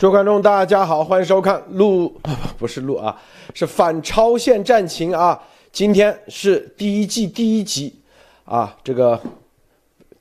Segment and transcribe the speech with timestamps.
[0.00, 2.18] 诸位观众，大家好，欢迎收看录
[2.56, 3.20] 不是录啊，
[3.52, 5.38] 是反超限战情啊。
[5.70, 7.94] 今天是第一季第一集
[8.46, 9.20] 啊，这个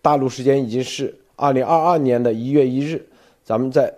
[0.01, 3.07] 大陆时间已经是二零二二年的一月一日，
[3.41, 3.89] 咱们在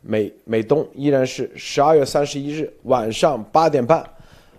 [0.00, 4.00] 美美东依然是十二月三十一日晚上八点半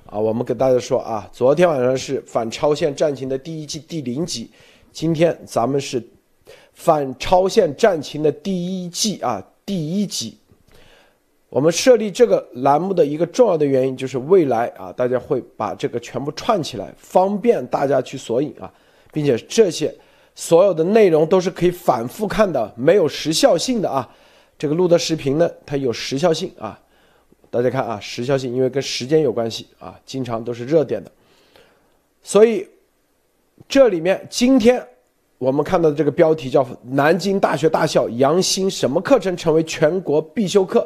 [0.06, 0.20] 啊。
[0.20, 4.52] 我们给大家说啊，昨天晚上是反超限战情的第一季第零集，
[4.92, 6.08] 今天咱们是
[6.74, 10.38] 反超限战情的第一季啊第一集。
[11.50, 18.70] 我们设立这个栏目的一个重要的原因，就是未来啊，大家会把这个全部串起来，方便大家去索引啊，
[19.14, 19.94] 并且这些
[20.36, 24.08] 所有的内容都是可以反复看的，没有时效性的啊。
[24.58, 26.78] 这个录的视频呢，它有时效性啊。
[27.50, 31.10] 大家看啊，时效性，因为跟时间有关系啊，经常都是热点的。
[32.22, 32.68] 所以
[33.70, 34.86] 这里面今天
[35.38, 40.86] 我们看到的这个标题叫“南京大学大校杨新什么课程成为全国必修课”。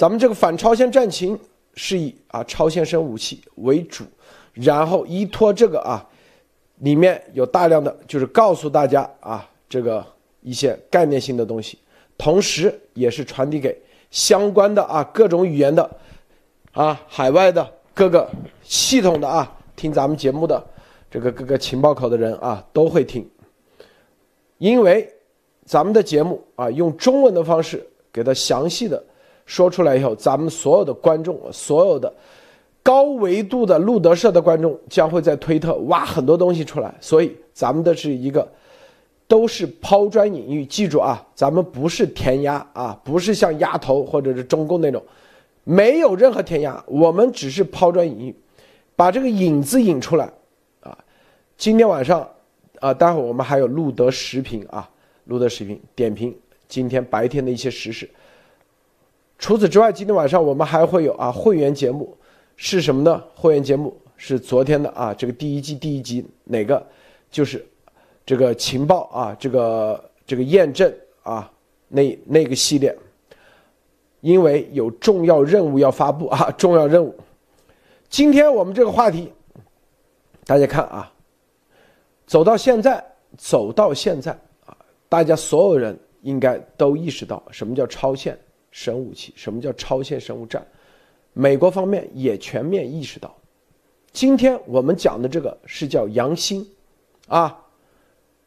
[0.00, 1.38] 咱们这个反超限战情
[1.74, 4.02] 是以啊超限生武器为主，
[4.54, 6.02] 然后依托这个啊，
[6.78, 10.02] 里面有大量的就是告诉大家啊这个
[10.40, 11.78] 一些概念性的东西，
[12.16, 13.78] 同时也是传递给
[14.10, 15.90] 相关的啊各种语言的
[16.72, 18.26] 啊海外的各个
[18.62, 20.66] 系统的啊听咱们节目的
[21.10, 23.28] 这个各个情报口的人啊都会听，
[24.56, 25.06] 因为
[25.66, 29.04] 咱们的节目啊用中文的方式给他详细的。
[29.50, 32.12] 说出来以后，咱们所有的观众，所有的
[32.84, 36.94] 高维度的路德社的观众将会在推特挖很多东西出来。
[37.00, 38.48] 所以，咱们的是一个
[39.26, 40.64] 都是抛砖引玉。
[40.64, 45.02] 记住啊，咱们不是填鸭啊，不是像鸭头或者是中共那种，
[45.64, 48.36] 没有任何填鸭，我们只是抛砖引玉，
[48.94, 50.32] 把这个引子引出来
[50.78, 50.96] 啊。
[51.58, 52.24] 今天晚上
[52.78, 54.88] 啊，待会儿我们还有路德时评啊，
[55.24, 56.32] 路德时评点评
[56.68, 58.08] 今天白天的一些时事。
[59.40, 62.14] 除此之外，今天晚上我们还会有啊会员节目，
[62.56, 63.24] 是什么呢？
[63.34, 66.86] 会员节目是昨天的啊，这个第一季第一集哪个？
[67.30, 67.66] 就是
[68.26, 71.50] 这个情报啊，这个这个验证啊，
[71.88, 72.94] 那那个系列，
[74.20, 77.18] 因为有重要任务要发布啊，重要任务。
[78.10, 79.32] 今天我们这个话题，
[80.44, 81.10] 大家看啊，
[82.26, 83.02] 走到现在，
[83.38, 84.32] 走到现在
[84.66, 84.76] 啊，
[85.08, 88.38] 大家所有人应该都意识到什么叫超限。
[88.70, 90.64] 生武器，什么叫超限生物战？
[91.32, 93.34] 美国方面也全面意识到。
[94.12, 96.66] 今天我们讲的这个是叫杨新，
[97.28, 97.56] 啊，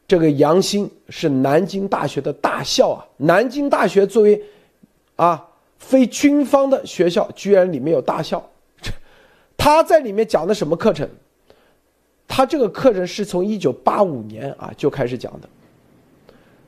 [0.06, 3.06] 这个杨新是南京大学的大校啊。
[3.16, 4.42] 南京大学作为
[5.16, 5.48] 啊
[5.78, 8.46] 非军方的学校，居然里面有大校。
[9.56, 11.08] 他在里面讲的什么课程？
[12.28, 15.48] 他这个课程是从一九八五年啊就开始讲的，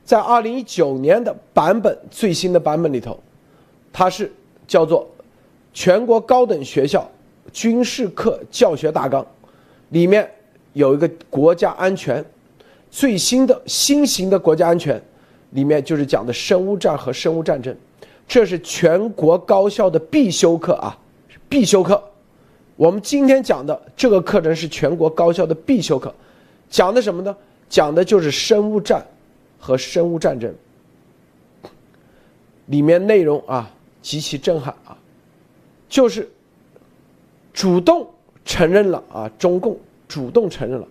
[0.03, 3.19] 在二零一九年的版本最新的版本里头。
[3.97, 4.31] 它是
[4.67, 5.09] 叫做
[5.73, 7.09] 全国高等学校
[7.51, 9.25] 军事课教学大纲，
[9.89, 10.29] 里面
[10.73, 12.23] 有一个国家安全
[12.91, 15.01] 最新的新型的国家安全，
[15.49, 17.75] 里面就是讲的生物战和生物战争，
[18.27, 20.95] 这是全国高校的必修课啊，
[21.49, 21.99] 必修课。
[22.75, 26.13] 我们今天讲的这个课程是全国高校的必修课，
[26.69, 27.35] 讲的什么呢？
[27.67, 29.03] 讲的就是生物战
[29.57, 30.53] 和生物战争，
[32.67, 33.73] 里面内容啊。
[34.01, 34.97] 极其震撼啊！
[35.89, 36.29] 就是
[37.53, 38.07] 主动
[38.45, 39.77] 承认了啊，中共
[40.07, 40.87] 主动承认了，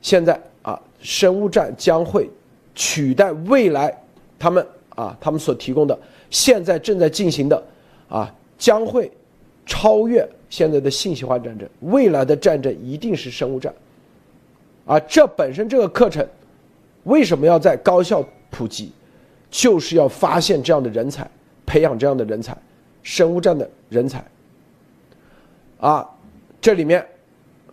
[0.00, 2.30] 现在啊，生物战将会
[2.74, 3.94] 取代未来
[4.38, 5.98] 他们啊，他们所提供的
[6.30, 7.62] 现在正在进行的
[8.08, 9.10] 啊，将会
[9.64, 13.74] 超越现在的信息化战争，未来的战争一定是生物战
[14.86, 15.00] 啊！
[15.00, 16.26] 这本身这个课程
[17.04, 18.92] 为什么要在高校普及，
[19.50, 21.28] 就是要发现这样的人才。
[21.66, 22.56] 培养这样的人才，
[23.02, 24.24] 生物战的人才。
[25.78, 26.08] 啊，
[26.60, 27.04] 这里面，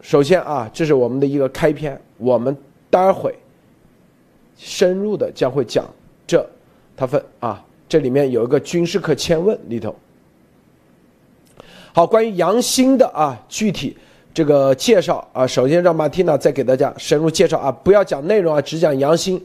[0.02, 2.56] 首先啊，这是我们的一个开篇，我们
[2.90, 3.34] 待会
[4.58, 5.90] 深入的将会讲
[6.28, 6.46] 这，
[6.98, 9.96] 它分啊，这里面有一个军事课千问里头。
[11.94, 13.96] 好，关于杨新的啊具体
[14.34, 19.42] 这个介绍啊，首先让马蒂娜再给大家深入介绍啊，不要讲内容啊，只讲杨新，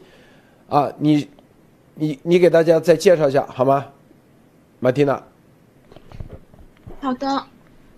[0.67, 1.27] 啊，你
[1.95, 3.85] 你你给大家再介绍一下好吗？
[4.81, 5.21] 马蒂娜，
[7.01, 7.43] 好的，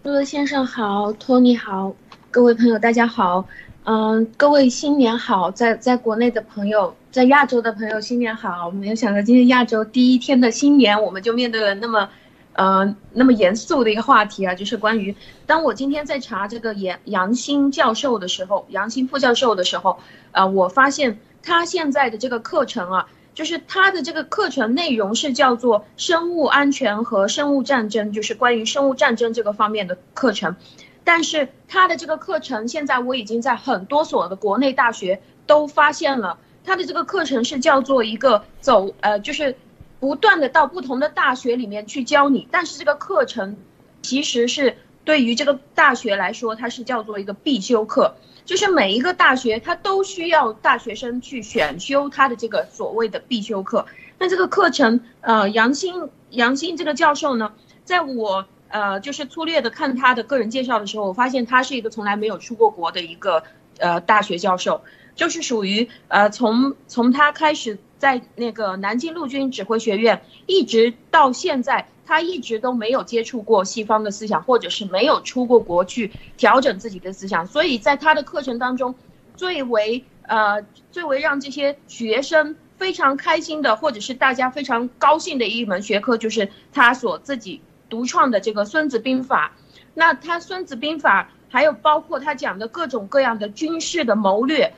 [0.02, 1.94] 陆德先生好，托尼好，
[2.32, 3.46] 各位朋友大家好，
[3.84, 12.10] 嗯，各位新年好，在在国内的朋友，在亚洲的朋友新年好，没有想到今天亚洲第一天的新年，我们就面对了那么，
[12.54, 20.00] 呃，那么严肃的一个话题啊，就是关于，当我今天在查这个杨杨新教授的时候，杨新副教授的时候，
[20.32, 23.08] 呃，我发现他现在的这个课程啊。
[23.34, 30.56] 就是它的这个课程内容是叫做生物安全和生物战争，就是关于生物战争这个方面的课程。
[31.04, 39.56] 但是它的这个课程现在我已经在很多所的国内大学都发现了，它的这个课程是叫做一个走呃，就是
[40.00, 43.58] 不断的到不同的大学里面去教你，但是这个课程
[44.02, 48.16] 其实是对于这个大学来说，它是叫做一个必修课。
[48.46, 53.86] 就是每一个大学，它都需要大学生去选修他的这个所谓的必修课。
[54.18, 57.54] 那这个课程，呃，杨鑫杨鑫这个教授呢，
[57.84, 63.44] 在我呃就是粗略的看他的个人介绍的时候，我发现他是一个从来没有出过国的一个
[63.80, 64.82] 呃大学教授，
[65.22, 71.86] 就是属于呃从从他开始在那个南京陆军指挥学院，一直到现在。
[72.04, 78.96] 他一直都没有接触过西方的思想，或者是没有出过国去调整自己的思想，所以在他的课程当中，
[79.36, 89.54] 最为呃最为让这些学生非常开心的，或者是大家非常高兴的一门学科，就是他所自己独创的这个《孙子兵法》。
[89.94, 94.74] 那他《孙子兵法》还有包括他讲的各种各样的军事的谋略。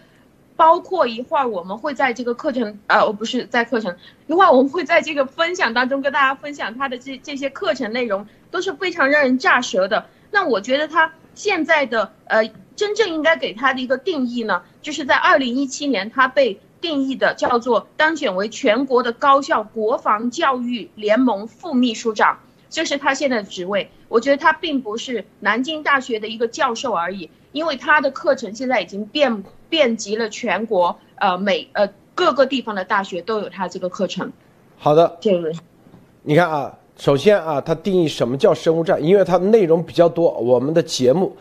[0.56, 3.96] 包括一会儿我们会在这个课程，呃，我不是在课程，
[4.28, 10.06] 一会儿我们会在这个分享当中跟大家分享他的这这些课程内容都是非常让人炸舌的。
[10.32, 22.40] 那我觉得他现在的呃真正应该给他的一个定义呢，就是在二零一七年他被定义的叫做当选为全国的高校国防教育联盟副秘书长，
[22.74, 23.90] 这是他现在的职位。
[24.10, 29.46] 我觉得他并不是南京大学的一个教授而已，因为他的课程现在已经遍。
[29.70, 34.32] 遍及了全国，呃，每呃各个地方的大学都有他这个课程。
[34.78, 35.52] 好的，这个
[36.22, 41.36] 你看啊，首先啊，他定义什么叫生物战，因为它的内容比较多，我们的节目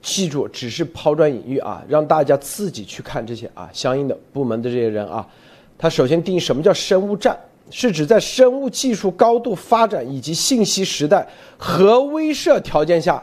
[0.00, 5.28] 记住只是抛砖引玉啊，让大家自己去看这些啊，相应的部门的这些人啊，
[5.76, 7.38] 他首先定义什么叫生物战，
[7.70, 11.26] 是指在生物技术高度发展以及信息时代
[11.56, 13.22] 核威慑条件下，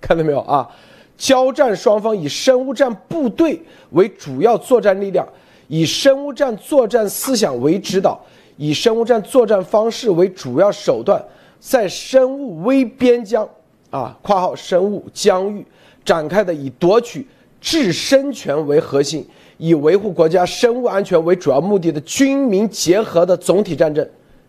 [0.00, 0.68] 看到没有啊？
[1.16, 3.60] 交战双方以生物战部队
[3.90, 5.26] 为主要作战力量，
[5.68, 8.18] 以生物战作战思想为指导，
[8.56, 11.22] 以生物战作战方式为主要手段，
[11.58, 13.46] 在生物微边疆
[13.90, 15.66] 啊（括号生物疆域）
[16.02, 17.28] 展开的以夺取
[17.60, 19.28] 制生权为核心，
[19.60, 24.04] 以维护国家生物安全为主要目的的军民结合的总体战争。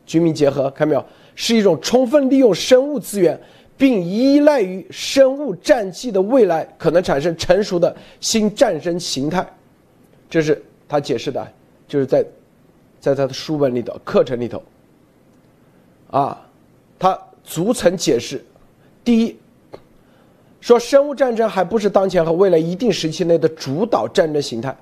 [0.07, 1.05] 军民结合，看没有？
[1.35, 3.39] 是一种充分利用生物资源。
[3.77, 9.43] 并依赖于生物战绩的未来可能产生成熟的新战争形态，
[10.29, 11.47] 这是他解释的，
[11.87, 12.23] 就是在，
[12.99, 14.61] 在他的书本里头、课程里头，
[16.11, 16.47] 啊，
[16.99, 18.45] 他逐层解释。
[19.03, 19.35] 第一，
[20.59, 24.77] 说生物战争还不是当前和未来一定时期内的主导战争形态，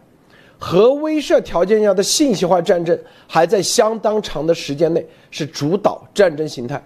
[0.59, 2.97] 核威慑条件下的信息化战争
[3.27, 6.83] 还在相当长的时间内是主导战争形态。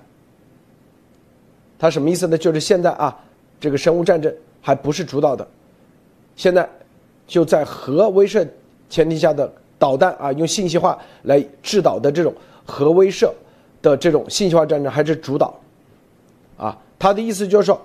[1.80, 2.38] 它什么意思呢？
[2.38, 3.20] 就是现在啊，
[3.60, 5.46] 这个生物战争还不是主导的，
[6.36, 6.70] 现在
[7.28, 8.48] 就在核威慑
[8.90, 12.34] 前提下的导弹啊，用信息化来制导的这种
[12.66, 13.30] 核威慑
[13.82, 15.60] 的这种信息化战争还是主导，
[16.58, 17.82] 啊，他的意思就是说，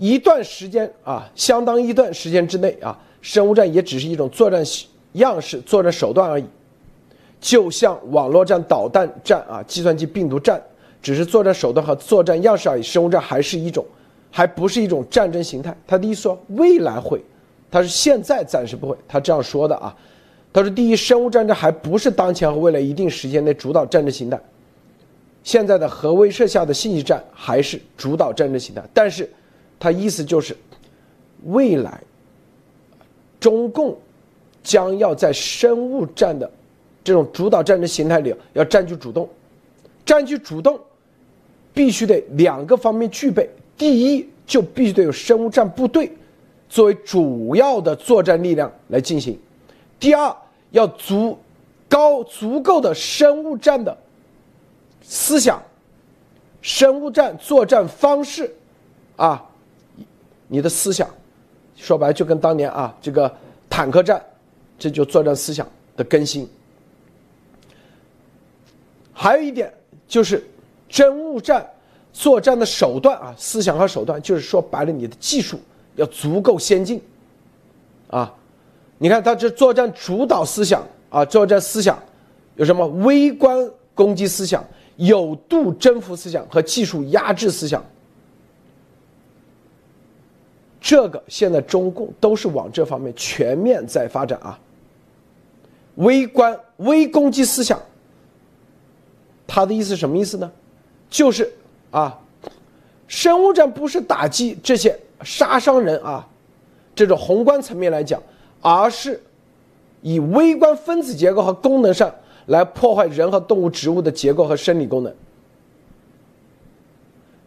[0.00, 4.64] 一段时间啊，相当一段时间之内啊，生物战也只是一种作战
[5.12, 6.44] 样式、作战手段而已，
[7.38, 10.60] 就像网络战、导弹战啊、计算机病毒战。
[11.02, 13.82] 只是作战手段和作战样式而已，生物战还是一种，
[14.30, 15.74] 还不是一种战争形态。
[15.86, 17.22] 他的意思说未来会，
[17.70, 19.96] 他是现在暂时不会，他这样说的啊。
[20.52, 24.38] 他说第一，生物战争还不是当前和未来一定时间内主导战争形态，
[25.42, 28.82] 现在的核威慑下的信息战还是主导战争形态。
[28.92, 29.26] 但是，
[29.80, 30.56] 他意思就是，
[31.46, 32.00] 未来，
[33.40, 33.98] 中共
[34.62, 36.48] 将要在生物战的
[37.02, 39.28] 这种主导战争形态里要占据主动，
[40.06, 40.78] 占据主动。
[41.72, 46.10] 必须得两个方面具备，第一就必须得有生物战部队
[46.68, 49.38] 作为主要的作战力量来进行，
[50.00, 50.36] 第二
[50.72, 51.38] 要足
[51.88, 53.96] 高足够的生物战的
[55.00, 55.62] 思想，
[56.60, 58.52] 生物战作战方式，
[59.14, 59.48] 啊，
[60.50, 61.08] 你的思想，
[61.76, 63.34] 说白了就跟当年啊这个
[63.70, 64.22] 坦克战，
[64.78, 65.66] 这就作战思想
[65.96, 66.46] 的更新。
[69.12, 69.72] 还有一点
[70.06, 70.44] 就是。
[70.92, 71.64] 真物战
[72.12, 75.56] 作战的手段啊，思想和手段，就是说白了，你的技术
[75.94, 77.00] 要足够先进，
[78.08, 78.34] 啊，
[78.98, 81.96] 你看他这作战主导思想啊，作战思想
[82.56, 83.56] 有什么微观
[83.94, 84.64] 攻击思想、
[84.96, 87.80] 有度征服思想和技术压制思想，
[90.80, 94.58] 这个现在中共都是往这方面全面在发展啊，
[95.96, 97.80] 微观微攻击思想。
[99.46, 100.50] 他的意思什么意思呢？
[101.10, 101.52] 就是
[101.90, 102.18] 啊，
[103.08, 106.26] 生物战不是打击这些杀伤人啊，
[106.94, 108.22] 这种宏观层面来讲，
[108.62, 109.20] 而是
[110.02, 112.14] 以微观分子结构和功能上
[112.46, 115.12] 来破坏人和动物、植物的结构和生理功能。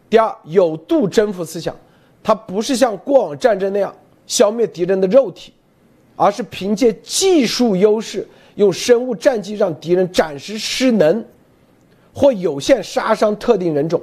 [0.09, 1.73] 第二，有度征服思想，
[2.23, 3.93] 它不是像过往战争那样
[4.25, 5.53] 消灭敌人的肉体，
[6.15, 8.25] 而是凭借技术优势，
[8.55, 11.23] 用生物战机让敌人暂时失能。
[12.15, 13.99] 或有限杀伤特定人种，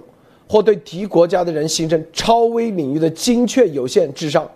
[0.49, 4.51] 或对敌国家的人形成超微领域的精确有限智商，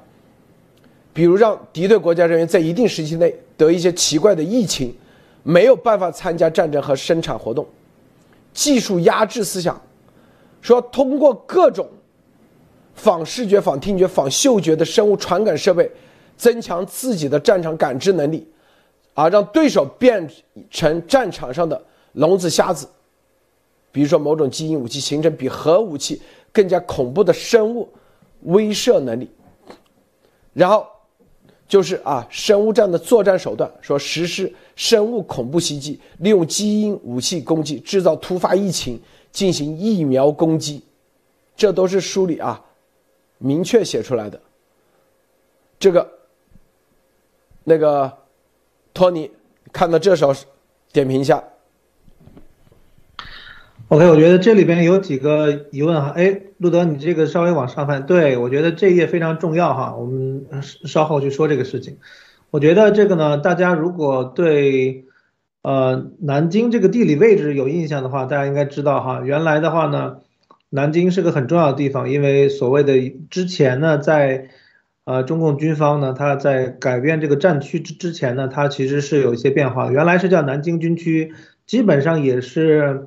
[1.12, 4.92] 比如让敌对国家人员在一定时期内得一些奇怪的疫情，
[5.44, 7.64] 没有办法参加战争和生产活动。
[8.52, 9.80] 技术压制思想，
[10.60, 11.88] 说通过各种
[12.94, 15.90] 仿视觉、仿听觉、仿嗅觉的生物传感设备，
[16.36, 18.46] 增强自己的战场感知能力，
[19.14, 20.28] 啊让对手变
[20.70, 21.80] 成战场上的
[22.12, 22.88] 聋子瞎子。
[23.92, 26.20] 比如说，某种基因武器形成比核武器
[26.52, 27.88] 更加恐怖的生物
[28.42, 29.30] 威慑能力，
[30.52, 30.84] 然后
[31.68, 40.82] 就是啊，生物战的作战手段，说实施生物恐怖袭击，利用基因武器攻击，制造突发疫情，进行疫苗攻击，
[41.56, 42.60] 这都是书里啊
[43.38, 44.40] 明确写出来的。
[45.78, 46.10] 这个
[47.64, 48.12] 那个
[48.92, 49.30] 托尼
[49.72, 50.34] 看到这时候
[50.92, 51.42] 点评一下。
[53.88, 56.14] OK，我觉得这里边有几个疑问哈。
[56.16, 58.06] 哎，路德，你这个稍微往上翻。
[58.06, 59.94] 对我觉得这一页非常重要哈。
[59.94, 61.98] 我们稍后去说这个事情。
[62.50, 65.04] 我觉得这个呢，大家如果对
[65.62, 69.20] 呃南京这个地理位置有印象的话，大家应该知道哈。
[69.22, 70.20] 原来的话呢，
[70.74, 74.48] 南京是个很重要的地方，因为所谓的之前呢，在
[75.04, 79.90] 呃中共军方呢，他在改变这个战区之之前呢，它其实是有一些变化。
[79.90, 81.32] 原来是叫南京军区，
[81.66, 83.06] 基本上也是。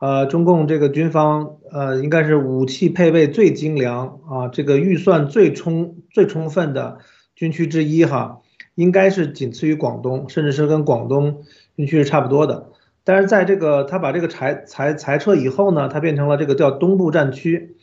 [0.00, 6.98] 呃，中共这个军方，呃，应该是武器配备最精良啊，这个预算最充最充分的
[7.34, 8.38] 军区之一哈，
[8.76, 11.42] 应该是仅次于广东，甚至是跟广东
[11.76, 12.68] 军区是差不多的。
[13.08, 17.74] 但是在这个他把这个裁裁裁撤以后呢，它变成了这个叫东部战区。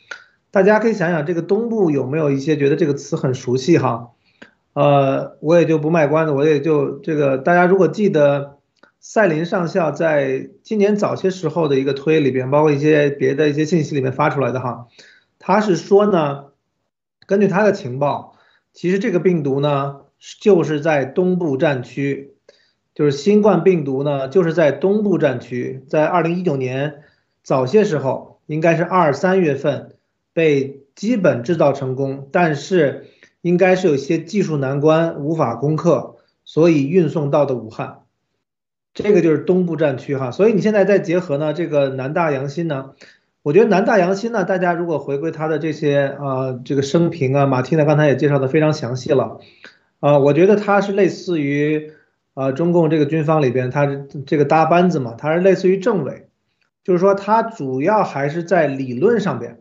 [0.52, 4.12] 大家可以想想，这个东部有没有一些觉得这个词很熟悉哈？
[4.74, 8.52] 呃，我也就不卖关子，我也就这个大家如果记得。
[9.00, 14.88] 赛林上校在今年早些时候的一个推里边，包括一些别的一些信息里面发出来的哈，
[15.38, 16.46] 他是说呢，
[17.28, 18.36] 根据他的情报，
[18.74, 19.98] 其实这个病毒呢
[20.42, 22.35] 就是在东部战区，
[22.96, 27.04] 就是新冠病毒呢就是在东部战区，在二零一九年
[27.44, 29.92] 早些时候，应该是二三月份
[30.34, 33.06] 被基本制造成功，但是
[33.42, 38.00] 应该是有些技术难关无法攻克，所以运送到的武汉。
[38.94, 42.92] 这个就是东部战区哈，所以你现在再结合呢，这个南大洋心呢，
[43.44, 49.42] 我觉得南大洋心呢，大家如果回归他的这些啊，这个生平啊，马蒂娜刚才也介绍的非常详细了，
[50.00, 51.92] 啊，我觉得他是类似于
[52.36, 53.88] 啊中共这个军方里边，他
[54.28, 56.28] 这个搭班子嘛，他是类似于政委，
[56.84, 59.58] 就是说他主要还是在理论上边，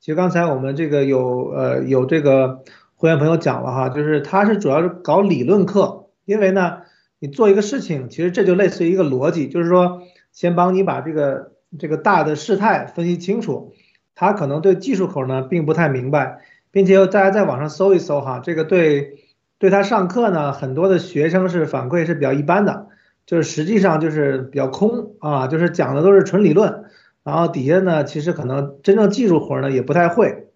[0.00, 2.64] 其实刚才我们这个有呃有这个
[2.96, 6.78] 会员朋友讲了哈，就是他是主要是搞理论课，因为呢。
[7.20, 13.72] 你做一个事情，其实这就类似于一个逻辑，就是说，先帮你把这个这个大的事态分析清楚。
[14.14, 16.40] 他可能对技术口呢并不太明白，
[16.70, 19.23] 并且大家在网上搜一搜哈，这个对
[19.64, 22.88] 对他上课呢，很多的学生是反馈是比较一般的，
[23.24, 26.84] 就是实际上就是比较空啊，就是讲的都是纯理论，
[27.22, 30.48] 然后底下呢其实可能真正技术活呢也不太会。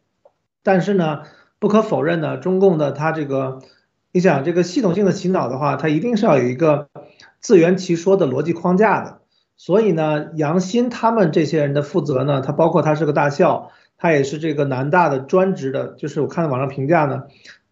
[0.63, 1.23] 但是呢，
[1.59, 3.61] 不可否认呢，中共的他这个。
[4.11, 6.89] 你想这个系统性的洗脑的话，他一定是要有一个
[7.41, 9.19] 自圆其说的逻辑框架的。
[9.59, 15.89] 所以呢，杨鑫他们这些人的负责呢，他包括他是个大校，他也是这个南大的专职的。
[15.99, 17.25] 就是我看到网上评价呢，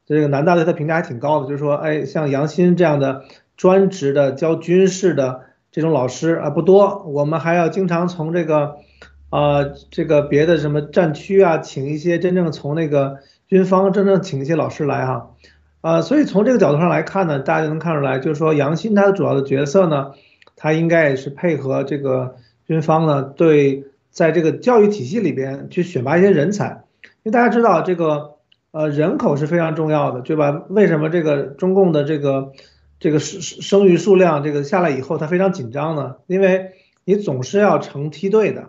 [0.07, 3.25] 这个南大对他评价还挺高的，就是说，哎，像杨鑫这样的
[3.57, 8.77] 专职的教军事的这种老师啊不多，我们还要经常从这个，
[9.31, 15.33] 呃，这个别的什么战区啊，请一些真正从那个军方真正请一些老师来哈。
[15.81, 20.13] 啊，所以从这个角度上来看呢，大家就能看出来，就是说杨鑫他的主要的角色呢，
[20.57, 22.37] 他应该也是配合这个
[22.67, 26.85] 军方呢，对在这个教育体系里边去选拔一些人才。
[27.23, 28.36] 因为大家知道这个
[28.77, 30.65] 呃人口是非常重要的，对吧？
[30.69, 32.53] 为什么这个中共的这个
[33.01, 36.17] 这个生生育数量这个下来以后，他非常紧张呢？
[36.27, 36.73] 因为
[37.07, 38.69] 你总是要成梯队的，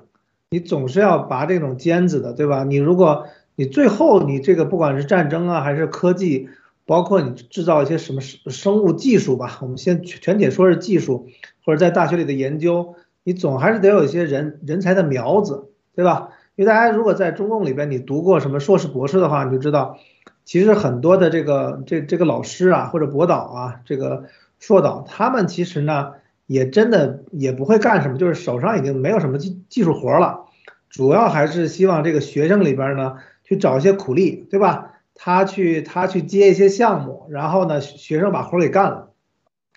[0.50, 2.64] 你总是要拔这种尖子的，对吧？
[2.64, 3.26] 你如果
[3.58, 6.48] 你最后你这个不管是战争啊还是科技，
[6.86, 11.28] 包括你制造一些什么生生物技术吧，我们先全体说是技术，
[11.66, 12.96] 或者在大学里的研究，
[13.26, 16.30] 你总还是得有一些人人才的苗子，对吧？
[16.58, 20.00] 因为大家如果在中共里边你读过什么硕士博士的话，你就知道，
[20.44, 24.24] 其实很多的这个这这个老师啊或者博导啊，这个
[24.58, 26.14] 硕导，他们其实呢
[26.48, 30.46] 也真的也不会干什么，就是手上已经没有什么技技术活了，
[30.90, 34.94] 主要还是希望这个学生里边呢去找一些苦力，对吧？
[35.14, 39.10] 他去他去接一些项目，然后呢学生把活给干了，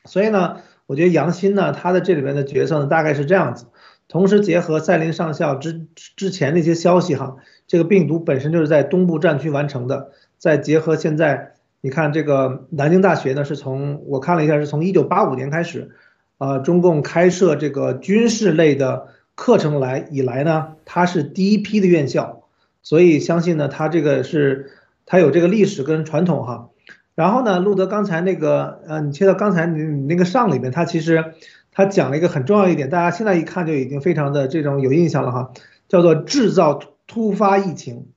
[0.06, 3.66] 所以呢，我觉得杨鑫呢他的这里面的角色呢大概是这样子。
[4.11, 7.37] 同时结合赛林上校之之前的一些消息哈，
[7.69, 10.11] 这个病毒本身就是在东部战区完成的。
[10.37, 15.93] 再结合现在，你看这个南京大学呢，是从我看了一下，是从一九八五年开始，
[16.38, 22.43] 呃，中共开设这个军事类的课程来以来呢，它是第一批的院校，
[22.83, 24.73] 所以相信呢，它这个是
[25.07, 26.71] 它有这个历史跟传统哈。
[27.14, 31.33] 然后呢，路德刚才那个呃，你切到刚才你你那个上里面，它其实。
[31.72, 35.52] 他讲了一个很重要一点，大家现在一看就已经非常的这种有印象了哈，
[35.88, 38.08] 叫做制造突发疫情。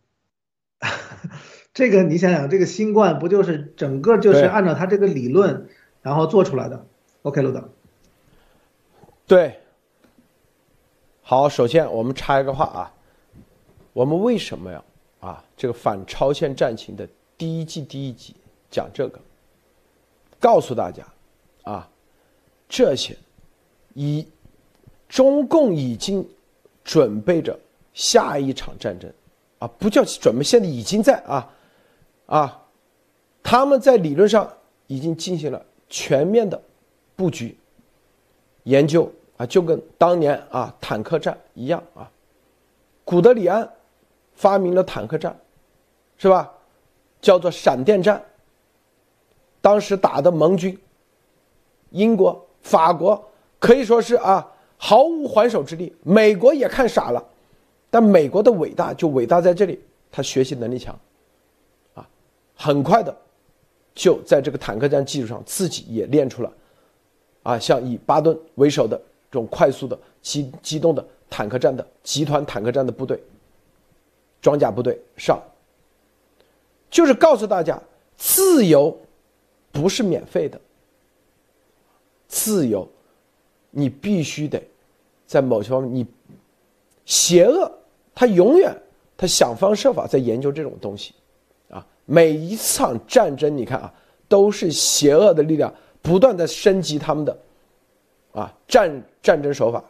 [1.74, 5.70] 这个你想想，这个新冠不就是整个就是按照他这个理论
[6.02, 6.86] 然后做出来的
[7.22, 7.70] ？OK，路德。
[9.26, 9.60] 对。
[11.22, 12.94] 好，首先我们插一个话啊，
[13.94, 14.84] 我们为什么要
[15.20, 17.08] 啊这个反超限战情的
[17.38, 18.36] 第一季第一集
[18.70, 19.20] 讲这个？
[20.40, 21.04] 告诉大家
[21.64, 21.90] 啊，
[22.68, 23.18] 这些。
[23.94, 24.28] 一，
[25.08, 26.28] 中共已经
[26.84, 27.58] 准备着
[27.94, 29.12] 下一场战争，
[29.60, 31.50] 啊，不叫准备，现在已经在啊，
[32.26, 32.66] 啊，
[33.42, 34.52] 他们在理论上
[34.88, 36.62] 已经进行了全面的
[37.16, 37.58] 布局
[38.64, 42.10] 研究啊，就跟当年啊坦克战一样啊，
[43.06, 43.72] 古德里安
[44.34, 45.40] 发明了坦克战，
[46.18, 46.52] 是吧？
[47.22, 48.22] 叫做闪电战，
[49.62, 50.78] 当时打的盟军，
[51.92, 53.30] 英国、法国。
[53.64, 54.46] 可以说是啊，
[54.76, 55.96] 毫无还手之力。
[56.04, 57.26] 美国也看傻了，
[57.90, 59.80] 但美国的伟大就伟大在这里，
[60.12, 60.94] 他学习能力强，
[61.94, 62.06] 啊，
[62.58, 63.16] 很快的
[63.96, 66.52] 就在这个坦克战基础上，自己也练出了，
[67.44, 68.98] 啊，像以巴顿为首的
[69.32, 73.18] 这种快速的机机动的坦克战的集团坦克战的部队，
[74.42, 75.42] 装甲部队上，
[76.90, 77.82] 就是告诉大家，
[78.18, 79.00] 自由
[79.72, 80.60] 不是免费的，
[82.28, 82.86] 自由。
[83.76, 84.62] 你必须得
[85.26, 86.06] 在某些方面，你
[87.06, 87.72] 邪恶，
[88.14, 88.72] 他永远
[89.18, 91.16] 他想方设法在研究这种东西，
[91.72, 93.92] 啊，每一场战争，你看啊，
[94.28, 97.36] 都是邪恶的力量不断的升级他们的
[98.32, 99.84] 啊战战争手法。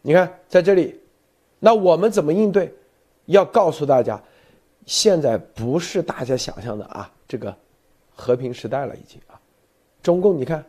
[0.00, 1.00] 你看在这里，
[1.58, 2.72] 那我们怎么应对？
[3.24, 4.22] 要告诉大家，
[4.86, 7.52] 现在不是大家想象的啊，这个
[8.14, 9.34] 和平时代了已经啊，
[10.04, 10.64] 中共你看。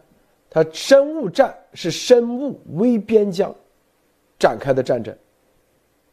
[0.50, 3.54] 它生物战是生物微边疆
[4.40, 5.16] 展开的战争，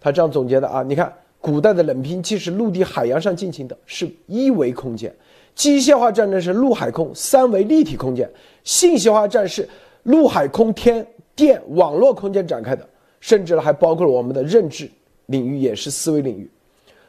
[0.01, 5.11] 他这样总结的啊，你看古代的冷兵器是陆地、海洋上进行的，是一维空间；
[5.55, 8.27] 机械化战争是陆海空三维立体空间；
[8.64, 9.68] 信息化战是
[10.03, 12.87] 陆海空天电网络空间展开的，
[13.20, 14.90] 甚至还包括了我们的认知
[15.27, 16.51] 领域，也是思维领域。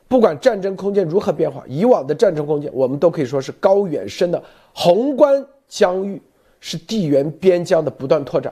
[0.07, 4.41] 不管战争空间如何变化，以往的战争空间我们都可以说是高远深的
[4.73, 6.21] 宏观疆域。
[6.67, 8.51] 是地缘边疆的不断拓展。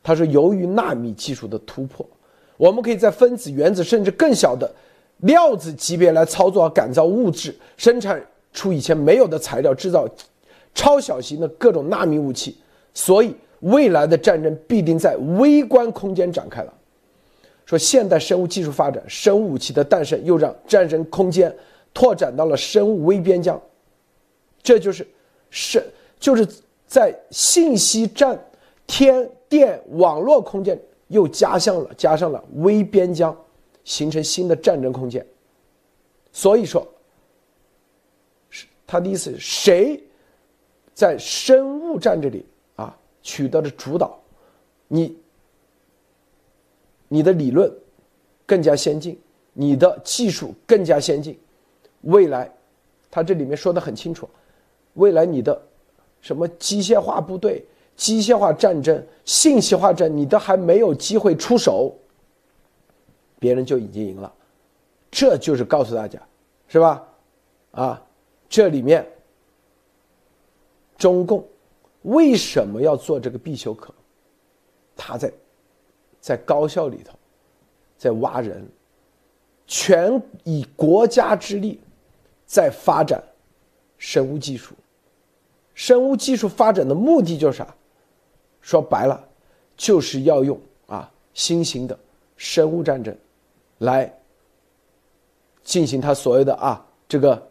[0.00, 2.08] 他说，由于纳米技术的突破，
[2.56, 4.72] 我们可以在分子、原子甚至更小的
[5.18, 10.08] 料子级别来操作和改造物质，生产出以前没有的材料，制造
[10.72, 12.56] 超小型的各种纳米武器。
[12.94, 16.72] 所以，未来的战争必定在微观空间展开了。
[17.66, 21.52] 说，现代生物技术发展、生物武器的诞生，又让战争空间
[21.92, 23.60] 拓展到了生物微边疆。
[24.62, 25.04] 这就是
[25.50, 25.84] 是
[26.20, 26.46] 就是。
[26.88, 28.42] 在信息战、
[28.86, 33.36] 天电网络空间又加上了加上了微边疆，
[33.84, 35.24] 形成新的战争空间。
[36.32, 36.88] 所以说，
[38.48, 40.02] 是他的意思是谁
[40.94, 42.46] 在生物战这里
[42.76, 44.18] 啊取得了主导，
[44.86, 45.14] 你
[47.08, 47.70] 你的理论
[48.46, 49.20] 更加先进，
[49.52, 51.38] 你的技术更加先进，
[52.00, 52.50] 未来
[53.10, 54.26] 他这里面说的很清楚，
[54.94, 55.60] 未来你的。
[56.20, 57.64] 什么机械化部队、
[57.96, 61.96] 机械化战争、信息化战，你都还没有机会出手，
[63.38, 64.32] 别人就已经赢了，
[65.10, 66.20] 这就是告诉大家，
[66.66, 67.06] 是吧？
[67.70, 68.02] 啊，
[68.48, 69.06] 这里面
[70.96, 71.46] 中共
[72.02, 73.94] 为什么要做这个必修课？
[74.96, 75.32] 他在
[76.20, 77.16] 在高校里头
[77.96, 78.66] 在挖人，
[79.66, 81.80] 全以国家之力
[82.46, 83.22] 在发展
[83.96, 84.74] 生物技术。
[85.78, 87.72] 生物技术发展的目的就是啥？
[88.60, 89.24] 说白了，
[89.76, 91.96] 就是要用啊新型的
[92.36, 93.16] 生物战争
[93.78, 94.12] 来
[95.62, 97.48] 进行他所谓的啊这个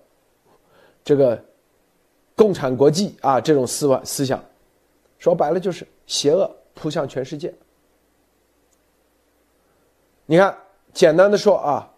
[1.06, 1.42] 这个
[2.36, 4.44] 共产国际啊这种思维思想。
[5.18, 7.52] 说白了就是邪恶扑向全世界。
[10.26, 10.56] 你看，
[10.92, 11.90] 简单的说啊，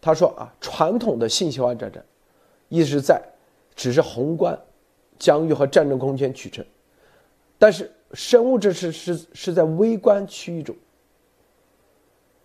[0.00, 2.00] 他说啊，传统的信息化战争，
[2.68, 3.20] 一直在
[3.74, 4.56] 只是宏观
[5.18, 6.64] 疆域和战争空间取胜，
[7.58, 10.74] 但是生物这是是是在微观区域中。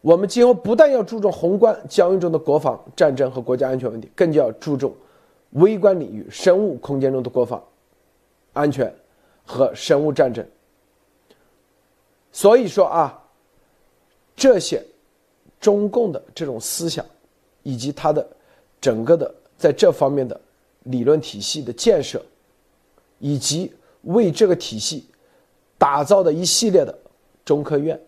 [0.02, 4.94] 我们今后不但要注重宏观疆域中的国防战争和国家安全问题，更加要注重
[5.52, 7.64] 微观领域生物空间中的国防
[8.54, 8.94] 安全
[9.46, 10.46] 和生物战争。
[12.32, 13.24] 所以说啊，
[14.36, 14.84] 这些。
[15.60, 17.04] 中共的这种思想，
[17.64, 18.26] 以及他的
[18.80, 20.40] 整个的在这方面的
[20.84, 22.24] 理论体系的建设，
[23.20, 25.10] 以及为这个体系
[25.78, 26.98] 打造的一系列的
[27.44, 28.00] 中科院、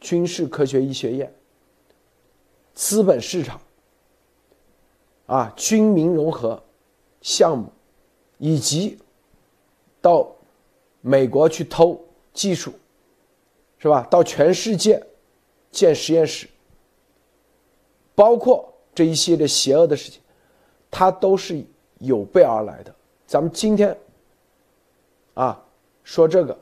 [0.00, 1.34] 军事科学医学院、
[2.74, 3.60] 资本市场、
[5.26, 6.62] 啊军民融合
[7.22, 7.72] 项目，
[8.38, 8.98] 以及
[10.00, 10.30] 到
[11.00, 12.72] 美国去偷技术，
[13.78, 14.06] 是吧？
[14.10, 15.04] 到全世界。
[15.72, 16.48] 建实验室，
[18.12, 20.20] 包括这一系列邪恶的事情，
[20.90, 21.64] 它都是
[22.00, 22.92] 有备而来的。
[23.30, 23.96] 咱们今天
[25.34, 25.64] 啊
[26.02, 26.58] 说这个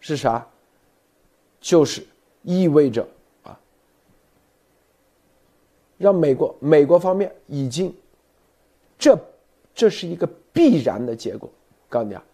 [0.00, 0.48] 是啥？
[1.60, 2.06] 就是
[2.42, 3.06] 意味着
[3.42, 3.60] 啊，
[5.98, 7.94] 让美国美国方面已经，
[8.98, 9.18] 这
[9.74, 11.50] 这是一个必然的结果。
[11.86, 12.24] 告诉你啊，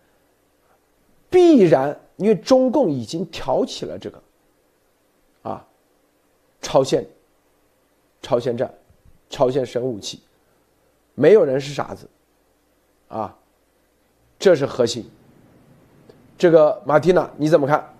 [1.29, 4.23] 必然，因为中共已经挑起了这个。
[6.61, 7.05] 超限，
[8.23, 8.73] 超限战，
[9.29, 10.23] 超限生武器，
[11.16, 12.09] 没有人是傻子，
[13.09, 13.37] 啊，
[14.42, 15.09] 这是核心。
[16.37, 17.94] 这个马蒂娜你怎么看？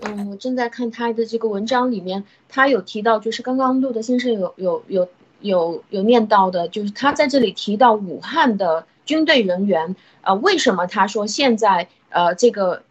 [0.00, 5.06] 嗯，我正在看他的这个文章里面，他有提到，就是刚刚路德先生有有有
[5.42, 12.82] 有有念到的，就是他在这里提到武汉的军队人员，呃，为什么他说现在呃这个。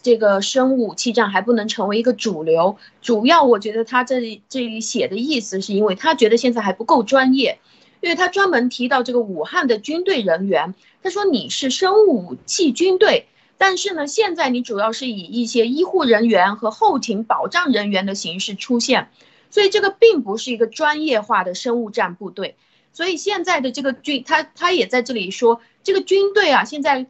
[0.00, 7.58] 这个生物武器战还不能成为一个主流，主要我觉得他这里这里写的意思是因为他觉得现在还不够专业，
[8.00, 19.10] 因为他专门提到这个武汉的军队人员，他说你是生物武器军队，但是呢，现在你主要是以一些医护人员和后勤保障人员的形式出现，
[19.50, 22.56] 所以这个并不是一个专业化的生物战部队，
[22.92, 27.06] 所以现在的这个军，他他也在这里说这个军队啊，现在，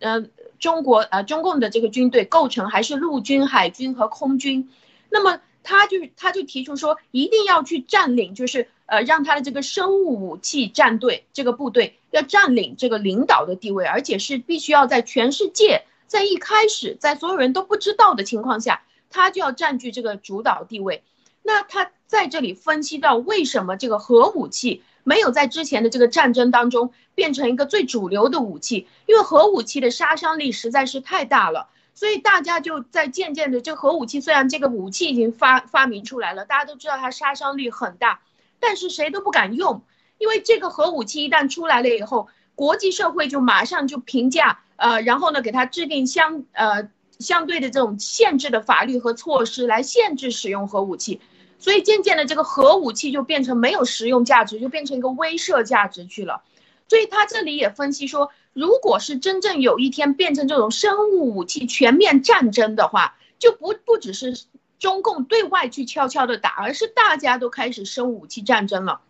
[0.00, 0.30] 嗯。
[0.58, 4.70] 中国呃，中共的这个军队构成还是陆军、海军和空军，
[5.10, 21.02] 那么他就他就提出说，一定要去占领，就是呃，让他的这个生物武器战队这个部队要占领这个领导的地位，而且是必须要在全世界，在一开始在所有人都不知道的情况下，他就要占据这个主导地位。
[21.42, 24.82] 那他在这里分析到，为什么这个核武器？
[25.04, 38.20] 没有在之前的这个战争当中变成一个最主流的武器，因为核武器的杀伤力实在是太大了，所以大家就在渐渐的，这核武器虽然这个武器已经发发明出来了，大家都知道它杀伤力很大，
[38.64, 39.82] 但是谁都不敢用，
[40.18, 51.20] 因为这个核武器一旦出来了以后，国际社会就马上就评价，呃，然后呢给它制定相呃相对的这种限制的法律和措施来限制使用核武器。
[51.58, 56.42] 所以渐渐的，这个核武器就变成没有实用价值，就变成一个威慑价值去了。
[56.88, 64.38] 所以他这里也分析说，如果是真正有一天变成这种生物武器全面战争的话，就不不只是
[64.82, 69.00] 中共对外去悄悄的打，而是大家都开始生武器战争了。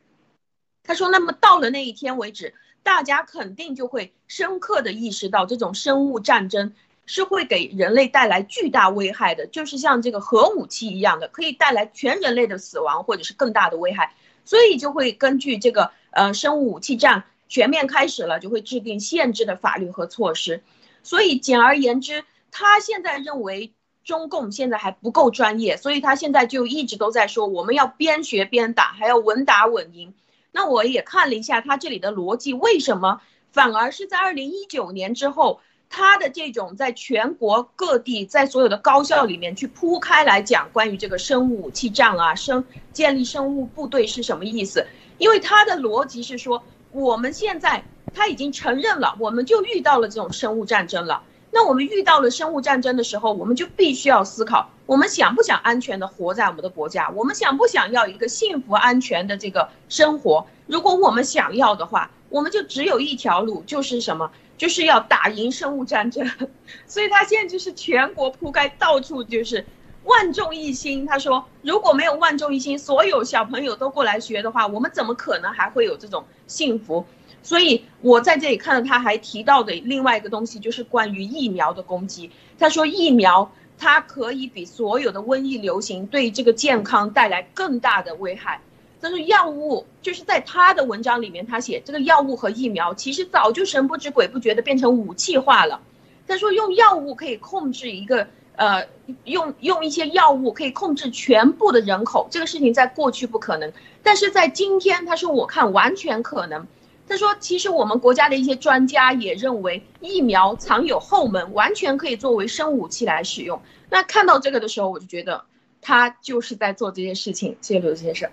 [0.82, 6.74] 他说，那么到了那一天为止，大家肯定就会深刻的意识到这种生物战争。
[7.04, 20.62] 是会给人类带来巨大危害的，就是像这个核武器一样的，可以带来全人类的死亡或者是更大的危害，所以就会根据这个呃生物武器战全面开始了，就会制定限制的法律和措施。
[21.02, 23.72] 所以简而言之，他现在认为
[24.04, 30.14] 中共现在还不够专业，所以他现在就一直都在说我们要边学边打，还要稳打稳赢。
[30.50, 33.20] 那我也看了一下他这里的逻辑，为什么
[33.52, 35.60] 反而是在二零一九年之后？
[35.94, 44.86] 他的这种在全国各地，在所有的高校里面去铺开来讲关于这个生物武器战啊，生建立生物部队是什么意思？
[45.18, 47.84] 因为他的逻辑是说，我们现在
[48.14, 51.22] 他已经承认了，我们就遇到了这种生物战争了。
[51.54, 57.10] 那我们遇到了生物战争的时候，我们就必须要思考，我们想不想安全的活在我们的国家？
[57.10, 60.46] 我们想不想要一个幸福安全的这个生活？
[60.66, 64.30] 如果我们想要的话，我们就只有一条路，就是什么？
[64.56, 66.26] 就是要打赢生物战争。
[66.88, 69.66] 所以他现在就是全国铺盖，到处就是
[70.04, 71.04] 万众一心。
[71.04, 77.04] 他说，如果没有万众一心，所有小朋友都过来学的话，我们怎么可能还会有这种幸福？
[77.42, 82.30] 所以我在这里看到他还提到的另外一个东西，就是关于疫苗的攻击。
[82.58, 88.60] 他说，疫苗它可以比所有的瘟疫流行对这个健康带来更大的危害。
[89.00, 95.80] 他说，药物就是在他的文章里面，他写这个药物和疫苗其实早就神不知鬼不觉的变成武器化了。
[96.28, 98.86] 他说，用药物可以控制一个呃，
[99.24, 103.72] 用用一些药物可以控制全部的人口，这个事情在过去不可能，
[104.04, 106.68] 但是在今天，他说我看完全可能。
[107.08, 113.60] 他说：“其实我们国家的一些专家也认为，疫苗藏有后门，完全可以作为生武器来使用。
[113.90, 115.42] 那看到这个的时候，我就觉得
[115.80, 118.30] 他就是在做这件事情。”谢谢刘先生。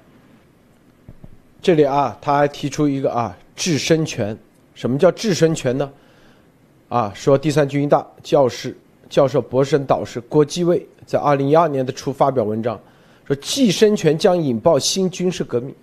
[1.61, 4.37] 这里啊，他还提出一个啊，制身权。
[4.75, 5.91] 什么叫制身权呢？
[6.87, 8.77] 啊，说第三军医大教师、
[9.09, 12.79] 教授、博士生导师郭继卫在二零一二年的初发表文章，
[13.25, 15.75] 说寄生权将引爆新军事革命。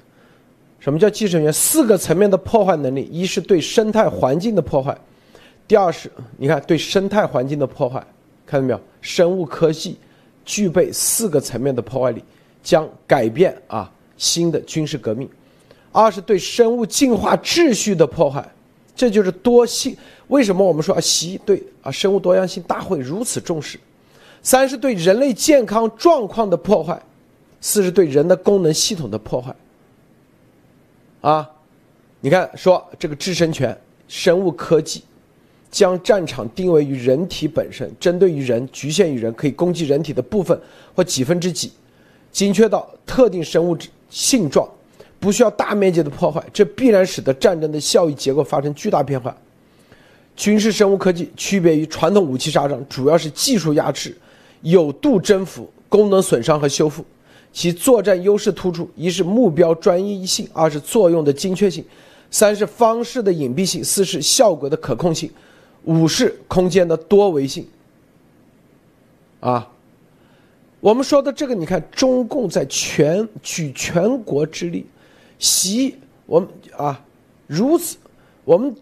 [0.79, 1.53] 什么叫寄生权？
[1.53, 4.95] 四个层面的破坏能力：一是对生态环境的破坏；
[5.67, 8.05] 第二是，你看对生态环境的破坏，
[8.47, 8.81] 看到没有？
[9.01, 9.97] 生物科技
[10.45, 12.23] 具备四个层面的破坏力，
[12.63, 15.29] 将改变啊新的军事革命。
[15.91, 18.47] 二是对生物进化秩序的破坏，
[18.95, 19.97] 这就是多性。
[20.29, 23.79] 为什么我们说啊习对啊生物多样性大会如此重视？
[24.43, 27.01] 三是对人类健康状况的破坏，
[27.61, 29.55] 四是对人的功能系统的破坏。
[31.27, 31.51] 啊，
[32.21, 35.03] 你看，说这个自身权，生物科技
[35.73, 40.57] 将战场定位于人体本身，针对于人，局限于人，可以攻击人体的部分
[40.95, 41.73] 或几分之几，
[42.31, 43.77] 精确到特定生物
[44.09, 44.69] 性状，
[45.19, 49.37] 不需要大面积的破坏，这必然使得战争的效益结构发生巨大变化。
[50.37, 54.17] 军事生物科技区别于传统武器杀伤，主要是技术压制、
[54.63, 57.05] 有度征服、功能损伤和修复。
[57.57, 61.83] 其作战优势突出：一是目标专一性，二是作用的精确性，
[62.31, 65.31] 三是方式的隐蔽性，四是效果的可控性，
[65.85, 67.67] 五是空间的多维性。
[69.41, 69.67] 啊，
[70.81, 74.85] 我们说的这个，你看，中共在全举全国之力，
[75.39, 77.03] 习我们啊，
[77.47, 77.97] 如此，
[78.45, 78.77] 我们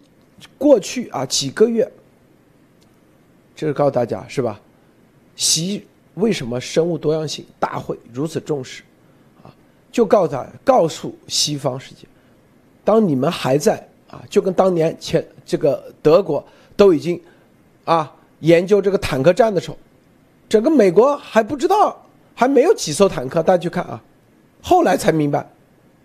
[0.57, 1.89] 过去啊几个月，
[3.55, 4.59] 这是告诉大家是吧？
[5.37, 5.85] 习。
[6.15, 8.83] 为什么生物多样性大会如此重视？
[9.43, 9.53] 啊，
[9.91, 12.07] 就告诉他，告诉西方世界，
[12.83, 17.21] 当你们还在啊，就跟当年前这个德国都已经
[17.83, 19.77] 啊研究这个坦克战的时候，
[20.47, 22.01] 整个美国还不知道，
[22.33, 24.01] 还没有几艘坦克，大家去看啊，
[24.61, 25.45] 后来才明白，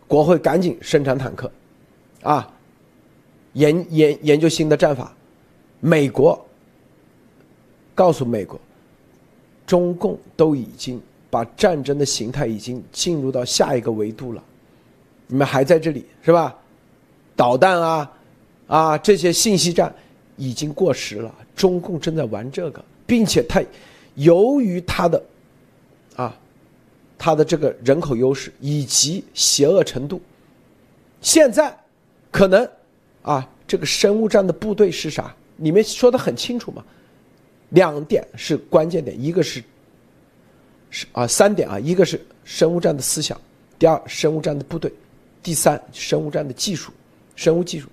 [0.08, 1.50] 国会赶紧生产坦克，
[2.22, 2.52] 啊，
[3.52, 5.14] 研研研究新的战法，
[5.78, 6.46] 美国
[7.94, 8.60] 告诉美国。
[9.70, 14.42] 中共都已经把战争的形态已经进入到下一个维度了，
[15.28, 16.58] 你们还在这里是吧？
[17.36, 18.12] 导弹啊，
[18.66, 19.94] 啊这些信息战
[20.36, 21.32] 已经过时了。
[21.54, 23.62] 中共正在玩这个，并且他
[24.16, 25.22] 由于他的
[26.16, 26.36] 啊，
[27.16, 30.20] 他的这个人口优势以及邪恶程度，
[31.20, 31.72] 现在
[32.32, 32.68] 可能
[33.22, 35.32] 啊，这个生物战的部队是啥？
[35.54, 36.84] 你们说的很清楚嘛？
[37.70, 39.62] 两点是关键点，一个是，
[40.90, 43.40] 是啊，三点啊，一个是生物战的思想，
[43.78, 44.92] 第二生物战的部队，
[45.42, 46.90] 第三生物战的技术，
[47.36, 47.88] 生物技术，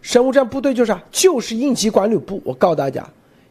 [0.00, 1.02] 生物战部队就是啊？
[1.10, 2.42] 就是应急管理部。
[2.44, 3.08] 我告诉大家，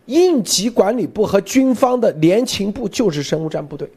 [0.07, 3.89] 应急管理部和军方的联勤部就是生物战部队，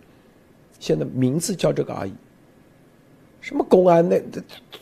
[0.78, 2.12] 现在名字叫这个而已。
[3.40, 4.22] 什么公安那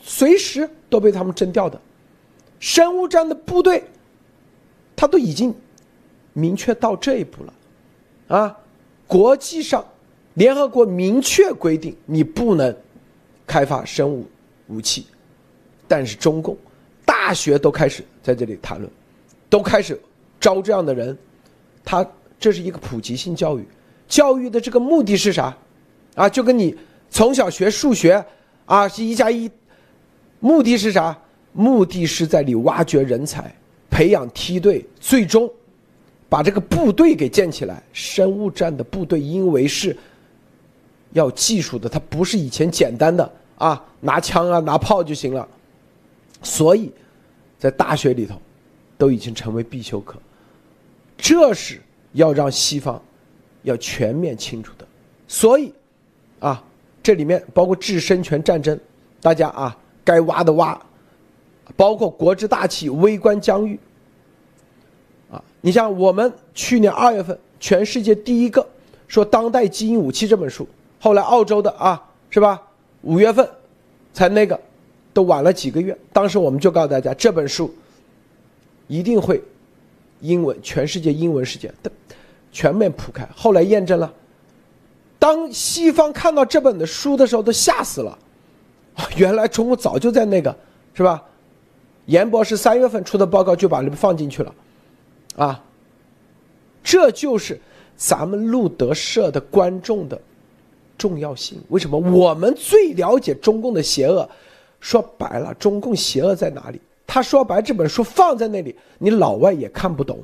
[0.03, 1.81] 随时都被他们征调的，
[2.59, 3.83] 生物战的部队，
[4.95, 5.53] 他都已经。
[6.33, 7.53] 明确到这一步了，
[8.27, 8.57] 啊，
[9.05, 9.85] 国际上，
[10.33, 12.75] 联合国明确规定你不能
[13.45, 14.25] 开发生物
[14.67, 15.05] 武器，
[15.87, 16.57] 但是中共
[17.05, 18.89] 大学都开始在这里谈论，
[19.49, 19.99] 都开始
[20.39, 21.15] 招这样的人，
[21.85, 22.05] 他
[22.39, 23.65] 这是一个普及性教育，
[24.07, 25.55] 教育的这个目的是啥？
[26.15, 26.75] 啊，就跟你
[27.09, 28.23] 从小学数学
[28.65, 29.49] 啊是一加一，
[30.39, 31.15] 目的是啥？
[31.51, 33.55] 目的是在你挖掘人才，
[33.91, 35.47] 培养梯队，最终。
[36.33, 39.95] 把这个部队给建起来，生物战的部队，因为是
[41.11, 45.47] 要技术的，它不是以前简单的啊，拿枪啊拿炮就行了，
[46.41, 46.91] 所以，
[47.59, 48.41] 在大学里头，
[48.97, 50.15] 都已经成为必修课。
[51.15, 51.79] 这是
[52.13, 52.99] 要让西方
[53.61, 54.87] 要全面清楚的。
[55.27, 55.71] 所以，
[56.39, 56.63] 啊，
[57.03, 58.79] 这里面包括制生权战争，
[59.21, 60.83] 大家啊该挖的挖，
[61.75, 63.79] 包括国之大器，微观疆域。
[65.33, 68.65] 啊，你像我们去年二月份，全世界第一个
[69.07, 70.67] 说当代基因武器这本书，
[70.99, 72.61] 后来澳洲的啊，是吧？
[73.01, 73.49] 五月份
[74.13, 74.59] 才那个，
[75.13, 75.97] 都晚了几个月。
[76.13, 77.73] 当时我们就告诉大家，这本书
[78.87, 79.41] 一定会。
[80.21, 81.91] 英文，全世界英文世界的
[82.49, 83.27] 全面铺开。
[83.35, 84.13] 后来验证了，
[85.19, 88.17] 当西方看到这本的书的时候，都吓死了。
[89.17, 90.55] 原来中国早就在那个，
[90.93, 91.21] 是吧？
[92.05, 94.55] 严博士三月份出的报告就把那个放进去了，
[95.35, 95.63] 啊，
[96.83, 97.59] 这就是
[97.95, 100.19] 咱们路德社的观众的
[100.97, 101.59] 重要性。
[101.69, 101.97] 为什么？
[101.97, 104.29] 我们最了解中共的邪恶。
[104.79, 106.79] 说白了，中共邪恶在哪里？
[107.07, 110.19] 他说白，这本书放在那里，你老外也看不懂。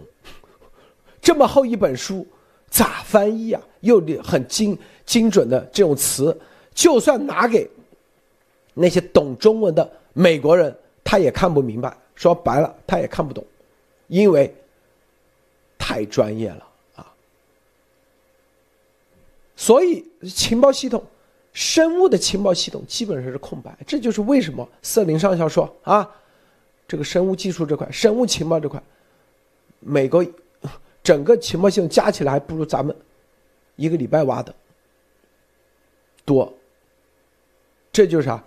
[1.21, 2.27] 这么厚一本书，
[2.69, 3.61] 咋翻译啊？
[3.79, 6.37] 又很精精准的这种词，
[6.73, 7.69] 就算拿给
[8.73, 11.95] 那些懂中文的美国人，他也看不明白。
[12.15, 13.41] 说白了，他也看不懂，
[14.07, 14.53] 因为
[15.89, 17.11] 太专业了啊。
[19.55, 21.03] 所以情报系统，
[21.51, 23.75] 生物的情报系统基本上是空白。
[23.87, 26.07] 这就是为什么瑟林上校说啊。
[26.87, 28.81] 这个生物技术这块，生物情报这块，
[29.79, 30.25] 美国
[31.03, 32.95] 整个情报系统加起来还不如咱们
[33.75, 34.53] 一个礼拜挖的
[36.25, 36.51] 多。
[37.91, 38.43] 这就是啥？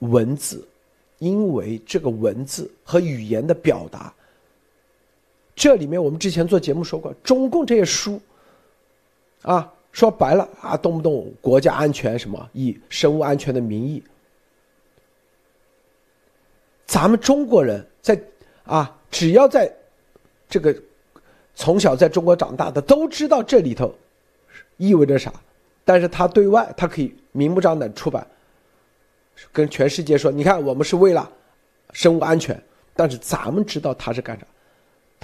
[0.00, 0.66] 文字，
[1.18, 4.14] 因为这个文字和语言的表达，
[5.58, 8.20] 这里面我们之前做节目说过，中共这些书
[9.42, 14.00] 啊，说白了啊，动不动国家安全什么，以生物安全的名义。
[16.86, 18.16] 咱们中国人在
[18.62, 19.68] 啊，只要在
[20.48, 20.72] 这个
[21.56, 23.92] 从小在中国长大的都知道这里头
[24.76, 25.32] 意味着啥，
[25.84, 28.24] 但是他对外他可以明目张胆出版，
[29.52, 31.28] 跟全世界说，你看我们是为了
[31.90, 32.62] 生物安全，
[32.94, 34.46] 但是咱们知道他是干啥，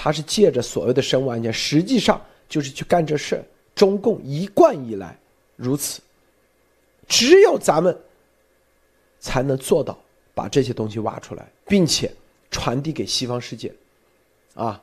[0.05, 3.43] 他是借着所谓的生物安全，实际上就是去干这事。
[3.75, 5.19] 中共一贯以来
[5.57, 6.03] 如此，
[7.09, 7.99] 只有咱们
[9.19, 9.99] 才能做到。
[10.35, 12.13] 把这些东西挖出来，并且
[12.51, 13.73] 传递给西方世界，
[14.55, 14.83] 啊，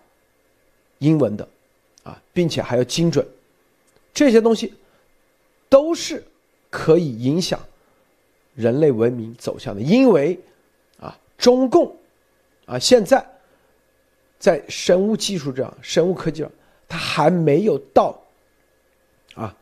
[0.98, 1.48] 英文的，
[2.04, 3.24] 啊，并且还要精准，
[4.14, 4.74] 这些东西
[5.70, 6.24] 都是
[6.70, 7.60] 可以影响
[8.56, 9.82] 人类文明走向的。
[9.82, 10.40] 因为
[11.00, 11.96] 啊，中共
[12.66, 13.24] 啊，现在
[14.42, 16.52] 在生物技术上、生物科技上，
[16.90, 18.20] 它还没有到
[19.36, 19.56] 啊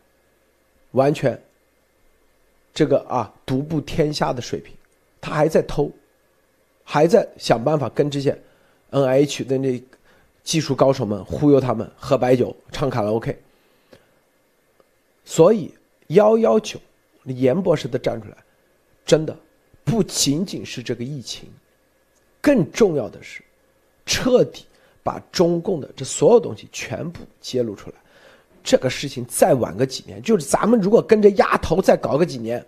[0.92, 1.38] 完全
[2.72, 4.74] 这个啊独步天下的水平。
[5.20, 5.92] 他还在偷，
[6.82, 8.30] 还在想办法跟这些
[8.88, 9.82] N H 的那
[10.42, 13.38] 技术高手们忽悠他们喝白酒唱卡拉 OK。
[15.26, 15.74] 所以
[16.06, 16.80] 幺幺九，
[17.24, 18.36] 严博士都站出来，
[19.04, 19.38] 真的
[19.84, 21.50] 不仅仅是这个疫情，
[22.40, 23.44] 更重要的是
[24.06, 24.64] 彻底
[25.02, 27.96] 把中共的这所有东西全部揭露出来。
[28.62, 32.64] 这个事情再晚个几年，就是咱们如果跟着丫头再搞个几年。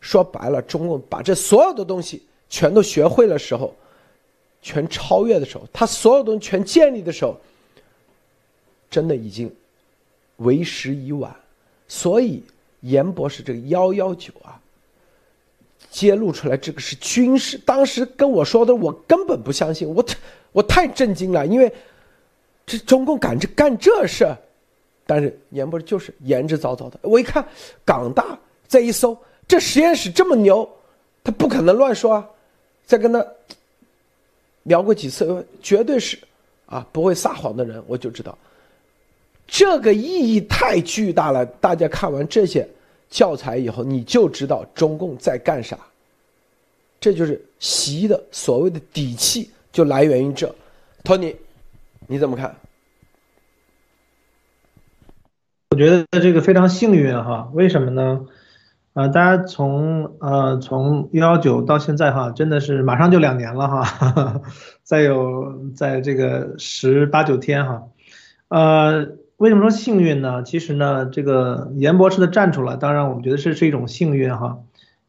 [0.00, 3.74] 说白了，中共把这所有的东西全都学会了时候，
[4.60, 7.40] 全超越的时候，他所有东西全建立的时候，
[8.90, 9.50] 真的已经
[10.36, 11.34] 为时已晚。
[11.88, 12.42] 所以
[12.82, 14.60] 严博士这个幺幺九啊，
[15.90, 20.04] 揭露出来这个是军事，当时跟我说的，我根本不相信，我
[20.52, 21.72] 我太震惊了，因为
[22.66, 24.26] 这中共敢这干这事，
[25.06, 26.98] 但是严博士就是言之凿凿的。
[27.02, 27.44] 我一看
[27.84, 29.16] 港大再一搜。
[29.46, 30.66] 这实验室这么牛，
[31.22, 32.26] 他不可能乱说啊！
[32.86, 33.22] 再跟他
[34.62, 36.18] 聊过几次，绝对是
[36.64, 38.38] 啊不会撒谎的人，我就知道
[39.46, 41.44] 这个意义太巨大了。
[41.44, 42.66] 大家看完这些
[43.14, 45.78] 教材以后，你就知道中共在干啥。
[46.98, 50.52] 这就是习的所谓的底气，就来源于这。
[51.04, 51.36] 托尼，
[52.08, 52.52] 你怎么看？
[55.70, 58.26] 我觉得这个非常幸运哈，为什么呢？
[58.94, 64.40] 呃，大家从呃从幺幺九到现在哈，真的是马上就两年了哈，
[64.82, 67.82] 再有在这个十八九天哈，
[68.48, 69.06] 呃，
[69.36, 70.42] 为什么说幸运呢？
[70.42, 74.58] 其实呢，这个严博士的站出来，当然我们觉得这是一种幸运哈，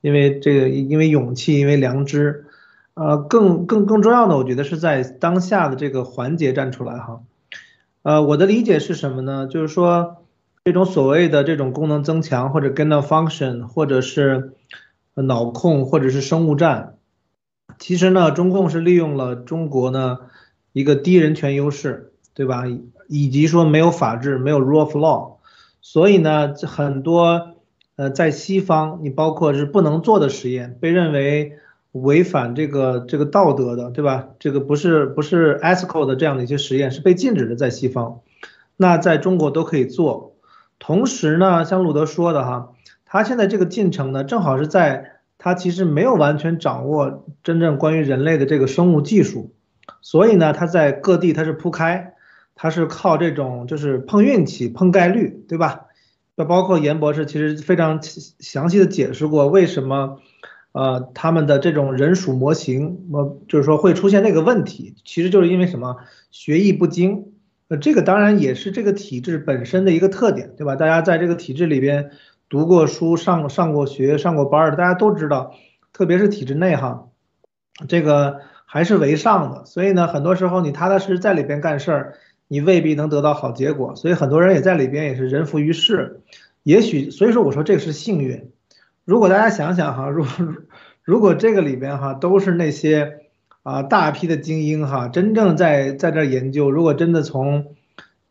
[0.02, 2.46] 因为这个因为勇气，因为良知，
[2.94, 7.22] 呃，更更更重要的，我觉得是在当下的这个环节站出来哈，
[8.04, 9.48] 呃，我的理解是什么呢？
[9.48, 10.18] 就是说。
[10.68, 14.54] 这种所谓的这种功能增强，或者 gana function，或者是
[15.14, 16.96] 脑控，或者是生物战，
[17.78, 20.22] 其实呢，中共是利用了中国呢
[20.74, 22.64] 一个低人权优势，对吧？
[23.08, 25.36] 以及说没有法治，没有 rule of law，
[25.82, 27.56] 所以呢，很多
[27.96, 31.54] 呃在西方，你包括是不能做的实验，被认为
[31.92, 34.30] 违反这个这个道德的，对吧？
[34.40, 38.22] 这个不是不是 ethical 的这样的一些实验是被禁止的，在西方，
[38.78, 40.36] 那在中国都可以做。
[40.80, 42.70] 同时呢，像鲁德说的哈，
[43.06, 45.12] 他现在这个进程呢，正好是在。
[45.38, 49.54] 他其实没有完全掌握真正关于人类的这个生物技术，
[50.02, 52.15] 所以呢，他在各地他是铺开，
[52.56, 55.86] 他是靠这种就是碰运气、碰概率，对吧？
[56.36, 60.20] 那包括严博士其实非常详细的解释过为什么，
[60.72, 65.98] 呃，他们的这种人属模型，呃就是说会出现那个问题，其实就是因为什么
[66.32, 67.34] 学艺不精，
[67.68, 70.76] 呃，这个当然也是这个体制本身的一个特点，对吧？
[70.76, 72.12] 大家在这个体制里边。
[72.48, 75.56] 读过书、上上过学、上过班儿的，大家都知道，
[75.92, 77.08] 特别是体制内哈，
[77.90, 79.66] 这个还是为上的。
[79.66, 82.14] 所以呢，很多时候你踏踏实实在里边干事儿，
[82.48, 83.96] 你未必能得到好结果。
[83.96, 86.22] 所以很多人也在里边也是人浮于事。
[86.64, 88.52] 也许，所以说我说这个是幸运。
[89.04, 90.26] 如果大家想想哈，如
[91.04, 93.20] 如果这个里边哈都是那些
[93.64, 97.76] 啊大批的精英哈，真正在在这研究，如果真的从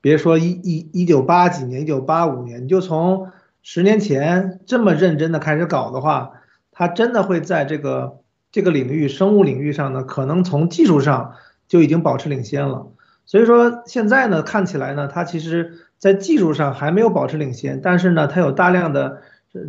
[0.00, 3.28] 别说一一一九八几年、一九八五年，你就从。
[3.66, 6.32] 十年前这么认真的开始搞的话，
[6.70, 8.18] 他真的会在这个
[8.52, 11.32] 这个领域生物领域上呢，可能从技术上
[11.66, 12.88] 就已经保持领先了。
[13.26, 19.22] 所以说现在呢，看起来呢，它其实在技术上还没有保持领先，但是呢，它有大量的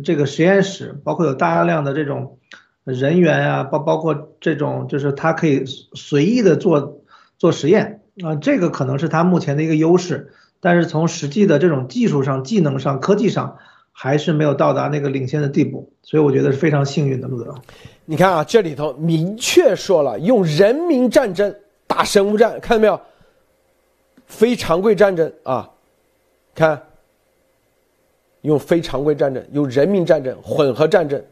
[0.04, 2.38] 这个实验室，包括有大量的这种
[2.84, 7.02] 人员啊，包包括这种就是它可以随意的做
[7.38, 10.32] 做实验啊，这个可能是它目前的一个优势。
[10.60, 13.58] 但是从实际的这种技术上、技能上、科技上。
[13.98, 17.54] 还是没有到达那个领先的地步，所以我觉得是非常幸运的，路德。
[18.04, 21.54] 你看啊，这里头明确说了，用人民战争
[21.86, 23.00] 打生物战，看到没有？
[24.26, 25.70] 非常规战争啊，
[26.54, 26.80] 看，
[28.42, 31.24] 用非常规战争，用人民战争、混合战争，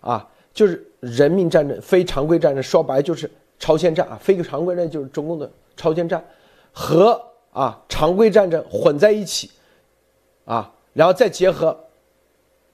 [0.00, 6.24] 啊，就是人民战争、非常规战争，说白就是超限战啊，非常规战就是中共的超限战，
[6.72, 7.20] 和
[7.52, 9.50] 啊常规战争混在一起，
[10.44, 10.72] 啊。
[10.94, 11.74] 然后再结合，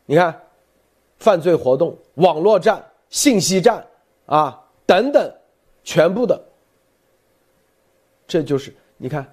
[0.04, 0.42] 你看，
[1.18, 3.86] 犯罪活动、网络战、信息战
[4.26, 5.32] 啊等等，
[5.84, 6.42] 全部的，
[8.26, 9.24] 这就是你看，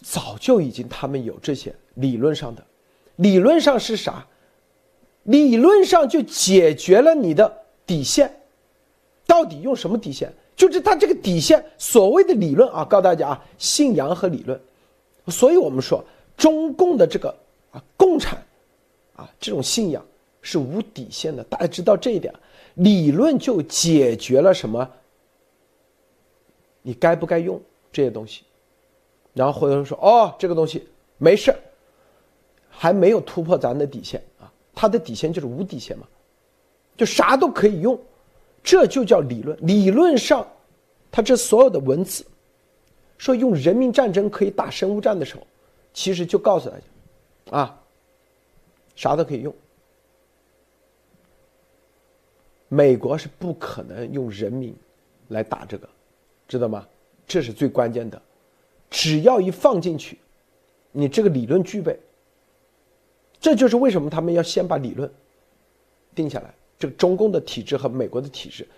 [0.00, 2.64] 早就已经他们有这些理论上的，
[3.16, 4.26] 理论上是啥？
[5.24, 8.42] 理论上就解决了你的底线，
[9.26, 10.32] 到底用什么底线？
[10.56, 14.60] 就是他这个底线，所谓的理论啊，告诉大家啊，信仰和理论，
[15.28, 16.04] 所以我们说
[16.36, 17.34] 中共的这个。
[17.72, 18.38] 啊，共产，
[19.16, 20.04] 啊，这种信仰
[20.42, 22.30] 是无底线的，大家知道这一点，
[22.74, 24.86] 理论就解决了什么？
[26.82, 27.58] 你该不该用
[27.90, 28.42] 这些东西？
[29.34, 30.86] 然后回头说，哦，这个东西
[31.18, 31.54] 没事
[32.68, 36.06] 还没有突破咱的底线啊，它的底线就是无底线嘛，
[36.96, 37.98] 就啥都可以用，
[38.62, 39.56] 这就叫理论。
[39.62, 40.46] 理论上，
[41.10, 42.26] 它这所有的文字，
[43.16, 45.46] 说用人民战争可以打生物战的时候，
[45.94, 47.56] 其实就告诉大家。
[47.56, 47.80] 啊，
[48.94, 49.54] 啥都可以用。
[52.68, 54.74] 美国是不可能用人民
[55.28, 55.88] 来打这个，
[56.48, 56.86] 知道吗？
[57.26, 58.20] 这是最关键的。
[58.92, 60.18] 只要一放进去，
[60.92, 61.98] 你这个理论具备，
[63.40, 65.10] 这就是为什么他们要先把理论
[66.14, 66.54] 定下来。
[66.78, 68.68] 这个中共的体制和美国的体制，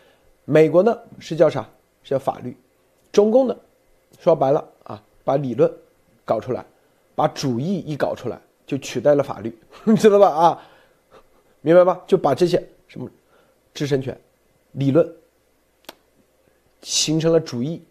[0.45, 1.69] 美国呢是叫啥？
[2.05, 2.57] 是叫法律。
[3.11, 3.57] 中共呢，
[4.21, 5.71] 说白了啊，把理论
[6.25, 6.65] 搞出来，
[7.17, 8.41] 把主义一搞出来。
[8.67, 9.55] 就取代了法律，
[10.01, 10.29] 知道吧？
[10.29, 10.63] 啊，
[11.61, 12.03] 明白吧？
[12.07, 13.11] 就把这些什么
[13.75, 14.19] 知识权、
[14.73, 15.07] 理论
[16.81, 17.83] 形成了主义，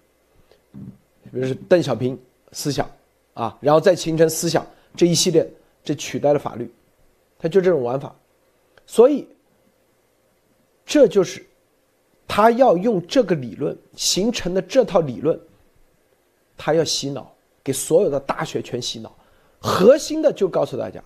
[1.33, 2.17] 比如是邓小平
[2.51, 2.87] 思想
[3.33, 4.65] 啊，然后再形成思想
[4.95, 5.49] 这一系列，
[5.83, 6.71] 这取代了法律，
[7.39, 8.15] 他就这种玩法，
[8.85, 9.27] 所以
[10.85, 11.43] 这就是
[12.27, 15.39] 他要用这个理论形成的这套理论，
[16.55, 19.11] 他要洗脑，给所有的大学全洗脑。
[19.59, 21.03] 核心的就告诉大家，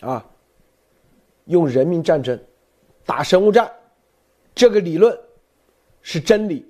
[0.00, 0.26] 啊，
[1.44, 2.36] 用人民战争
[3.06, 3.70] 打生物战，
[4.52, 5.16] 这个理论
[6.02, 6.66] 是真理。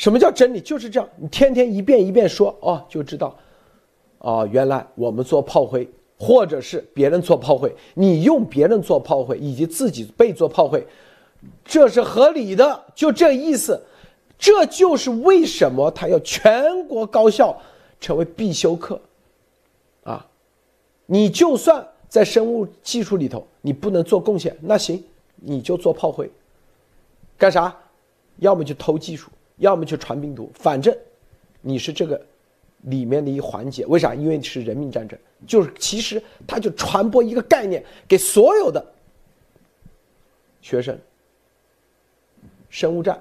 [0.00, 0.62] 什么叫真理？
[0.62, 3.36] 就是这样，你天天一遍一遍说，哦，就知道，
[4.16, 5.86] 哦，原来我们做炮灰，
[6.18, 10.86] 或者是别人做炮灰，你用别人做炮灰，以及自己被做炮灰，
[11.66, 13.78] 这是合理的，就这意思。
[14.38, 17.54] 这就是为什么他要全国高校
[18.00, 18.98] 成为必修课。
[20.04, 20.26] 啊
[21.04, 26.30] 你就算在生物技术里头，你不能做贡献，那行，你就做炮灰。
[27.36, 27.76] 干啥？
[28.38, 29.30] 要么就偷技术，
[29.60, 30.50] 要么就传病毒。
[30.54, 30.94] 反正
[31.60, 32.20] 你是这个
[32.82, 33.86] 里面的一环节。
[33.86, 34.14] 为啥？
[34.14, 38.84] 因为你是人民战争，就是其实他就传播一个概念给所有的
[40.60, 40.98] 学生。
[42.68, 43.20] 生物战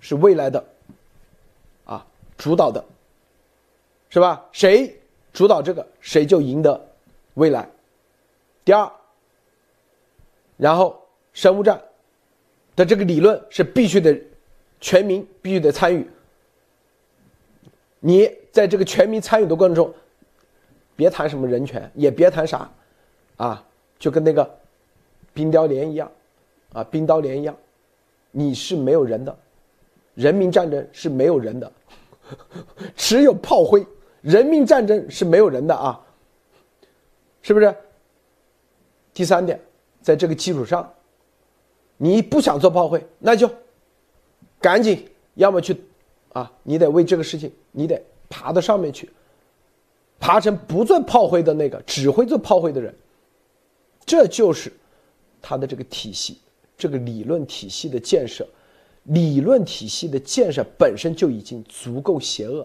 [0.00, 0.64] 是未来的
[1.84, 2.04] 啊
[2.36, 2.84] 主导的，
[4.10, 4.44] 是吧？
[4.50, 4.92] 谁
[5.32, 6.88] 主导这个，谁就赢得
[7.34, 7.68] 未来。
[8.64, 8.90] 第二，
[10.56, 11.00] 然后
[11.32, 11.80] 生物战
[12.74, 14.20] 的这个理论是必须得
[14.80, 16.08] 全民必须得参与。
[18.00, 19.92] 你在这个全民参与的过程中，
[20.94, 22.70] 别谈什么人权，也别谈啥，
[23.36, 23.64] 啊，
[23.98, 24.58] 就跟那个
[25.32, 26.10] 冰雕连一样，
[26.72, 27.56] 啊，冰刀连一样。
[28.30, 29.36] 你是没有人的，
[30.14, 31.72] 人民战争是没有人的，
[32.94, 33.84] 只有炮灰。
[34.20, 36.00] 人民战争是没有人的啊，
[37.40, 37.74] 是不是？
[39.14, 39.58] 第三点，
[40.02, 40.92] 在这个基础上，
[41.96, 43.50] 你不想做炮灰，那就
[44.60, 45.76] 赶紧，要么去
[46.32, 49.08] 啊，你得为这个事情，你得爬到上面去，
[50.18, 52.94] 爬成不做炮灰的那个，只会做炮灰的人。
[54.04, 54.72] 这就是
[55.40, 56.38] 他的这个体系。
[56.76, 58.46] 这个理论体系的建设，
[59.02, 62.64] 理论体系的建设本身就已经足够邪恶。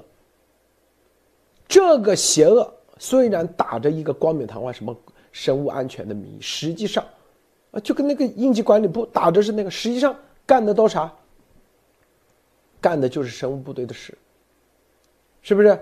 [1.68, 4.96] 这个邪恶虽然打着一个冠冕堂皇什么
[5.32, 7.04] 生物安全的名义，实际上，
[7.72, 10.16] 啊，就跟那个应急管理部打着是那个，实际上
[10.46, 11.12] 干的都啥？
[12.84, 14.18] 干的就是生物部队的事，
[15.42, 15.80] 是不是？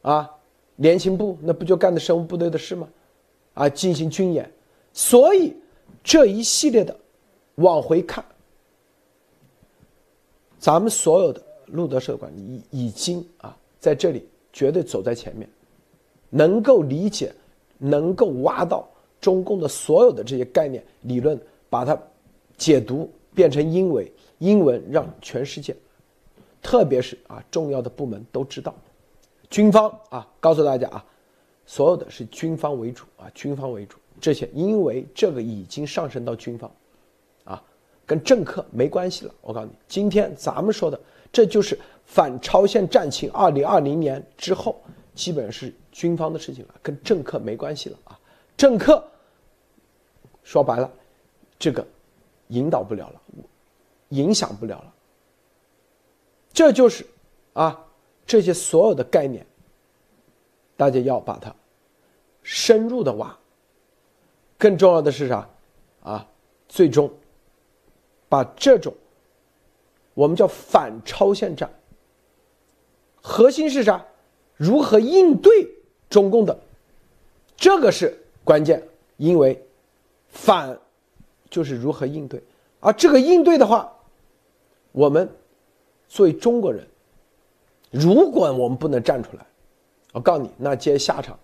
[0.00, 0.28] 啊，
[0.76, 2.88] 联勤部那不就干的生物部队的事吗？
[3.52, 4.50] 啊，进行军演，
[4.94, 5.54] 所以
[6.02, 6.96] 这一系列的。
[7.60, 8.24] 往回看，
[10.60, 15.48] 咱们所有的路德社管理已已经啊，在这里绝对走在前面，
[16.30, 17.34] 能够理解，
[17.76, 18.88] 能够挖到
[19.20, 21.36] 中共的所有的这些概念理论，
[21.68, 22.00] 把它
[22.56, 25.74] 解读变成英文，英文让全世界，
[26.62, 28.74] 特别是啊重要的部门都知道，
[29.50, 31.04] 军方啊告诉大家啊，
[31.66, 36.70] 所有的是军方为主啊，军方为主，这些因为这个已经上升到军方。
[37.44, 37.62] 啊
[38.04, 40.98] 跟政客没关系了，我告诉你，今天咱们说的，
[41.30, 43.30] 这就是反超限战情。
[43.32, 44.80] 二零二零年之后，
[45.14, 48.18] 基本是军方的事情了，跟政客没关系了啊！
[48.56, 49.04] 政客
[50.42, 50.90] 说白了，
[51.58, 51.86] 这个
[52.46, 53.20] 引导不了了，
[54.08, 54.94] 影响不了了。
[56.52, 57.06] 这就是
[57.52, 57.86] 啊，
[58.26, 59.46] 这些所有的概念，
[60.76, 61.54] 大家要把它
[62.42, 63.36] 深入的挖。
[64.56, 65.48] 更重要的是啥？
[66.02, 66.26] 啊，
[66.68, 67.10] 最终。
[68.30, 68.92] 把这种，
[70.12, 71.70] 我们叫反超限战，
[73.22, 74.04] 核心是啥？
[74.54, 75.50] 如何应对
[76.10, 76.58] 中共的？
[77.56, 78.86] 这个是关键，
[79.16, 79.64] 因为
[80.28, 80.78] 反
[81.48, 82.42] 就是如何应对，
[82.80, 83.90] 而这个应对的话，
[84.92, 85.26] 我们
[86.08, 86.86] 作为中国人，
[87.90, 89.46] 如果我们不能站出来，
[90.12, 91.38] 我告诉你，那接下场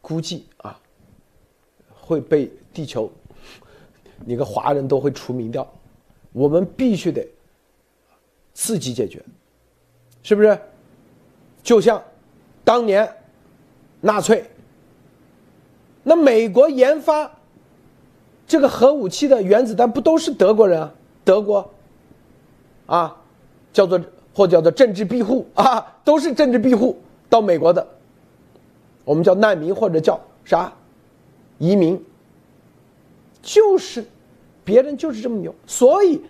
[0.00, 0.78] 估计啊
[1.92, 3.10] 会被地球。
[4.24, 5.70] 你个华人都会除名掉，
[6.32, 7.28] 我们必须得
[8.54, 9.22] 自己解决，
[10.22, 10.58] 是不是？
[11.62, 12.02] 就像
[12.64, 13.06] 当年
[14.00, 14.48] 纳粹，
[16.02, 17.30] 那美国研发
[18.46, 20.94] 这个核武器的原子弹不都是德国人啊？
[21.22, 21.70] 德国
[22.86, 23.22] 啊，
[23.76, 24.00] 叫做
[24.32, 26.98] 或叫做政治庇护啊，都是政治庇护
[27.28, 27.86] 到美国的，
[29.04, 30.72] 我们叫难民或者叫啥
[31.58, 32.02] 移民。
[33.42, 34.02] 就是，
[34.64, 36.22] 别人就是这么牛，所以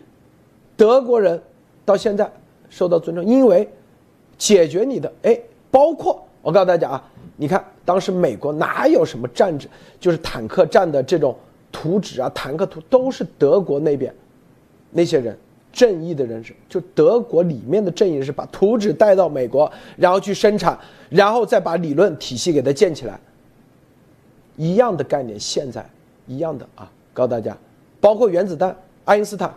[0.76, 1.40] 德国人
[1.84, 2.28] 到现在
[2.68, 3.68] 受到尊重，因为
[4.36, 5.40] 解决你的哎，
[5.70, 9.68] 包括我告诉大家啊，你看当时美国哪有什么战纸，
[10.00, 11.36] 就是坦克战的这种
[11.70, 14.12] 图纸啊，坦克图都是德国那边
[14.90, 15.38] 那些人
[15.76, 20.78] 正义的人士，就德国里面的正义人士把图纸带到美国，然后去生产，
[21.10, 23.20] 然后再把理论体系给它建起来，
[24.56, 25.84] 一样的概念，现在
[26.26, 26.90] 一样的啊。
[27.12, 27.54] 告诉大家，
[28.00, 28.74] 包括原子弹，
[29.04, 29.54] 爱因斯坦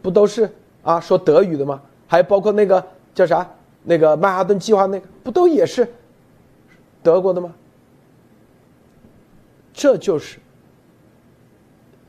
[0.00, 0.48] 不都是
[0.84, 1.82] 啊说德语的吗？
[2.06, 3.50] 还包括那个叫啥，
[3.82, 5.92] 那个曼哈顿计划那个，不都也是
[7.02, 7.52] 德国的吗？
[9.72, 10.38] 这就是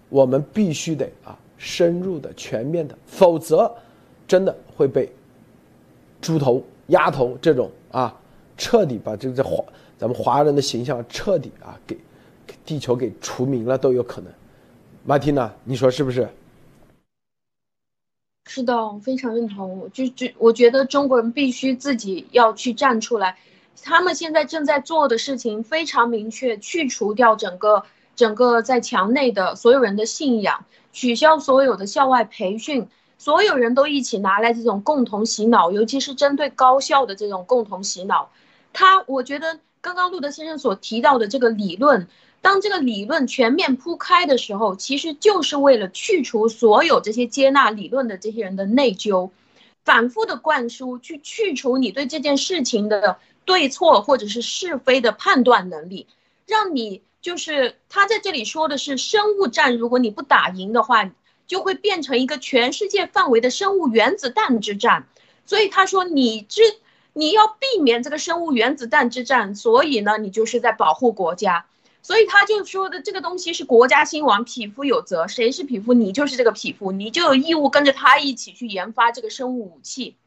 [0.08, 3.74] 我们必须得啊深入的、全面的，否则
[4.28, 5.12] 真的会被
[6.22, 8.16] 猪头、鸭头这种啊
[8.56, 9.66] 彻底把这个华
[9.98, 11.98] 咱们华人的形象彻底啊给。
[12.64, 14.32] 地球给除名了都有可能，
[15.04, 16.28] 马蒂娜，你说是不是？
[18.48, 19.90] 是的，我非常认同。
[19.94, 23.38] 就就我觉得中国人必须自己要去站出来。
[23.84, 27.84] 他们现在正在做的事情非常明确，去除掉整个
[28.16, 32.88] 整个在墙内的所有人的信仰，取消所有的校外培训，
[33.18, 38.32] 所有人都一起拿来这种共同洗脑，尤其是针对高校的这种共同洗脑。
[38.74, 42.08] 他，我觉得刚刚路德先生所提到的这个理论，
[42.42, 49.30] 当这个理论全面铺开的时候，其实就是为了去除所有这些接纳理论的这些人的内疚，
[49.84, 56.08] 反复的灌输，去去除你对这件事情的对错或者是是非的判断能力，
[56.48, 61.10] 让你就是他在这里说的是生物战，如果你不打赢的话。
[61.48, 65.08] 就会变成一个全世界范围的生物原子弹之战，
[65.46, 66.64] 所以他说你之
[67.14, 71.68] 你要避免这个生物原子弹之战，所以呢你就是在保护国家，
[72.02, 75.94] 所以他就说的这个东西是国家兴亡，匹夫有责，谁是匹夫？
[75.94, 80.18] 你就是这个匹夫，你就有义务跟着他一起去研发这个生物武器，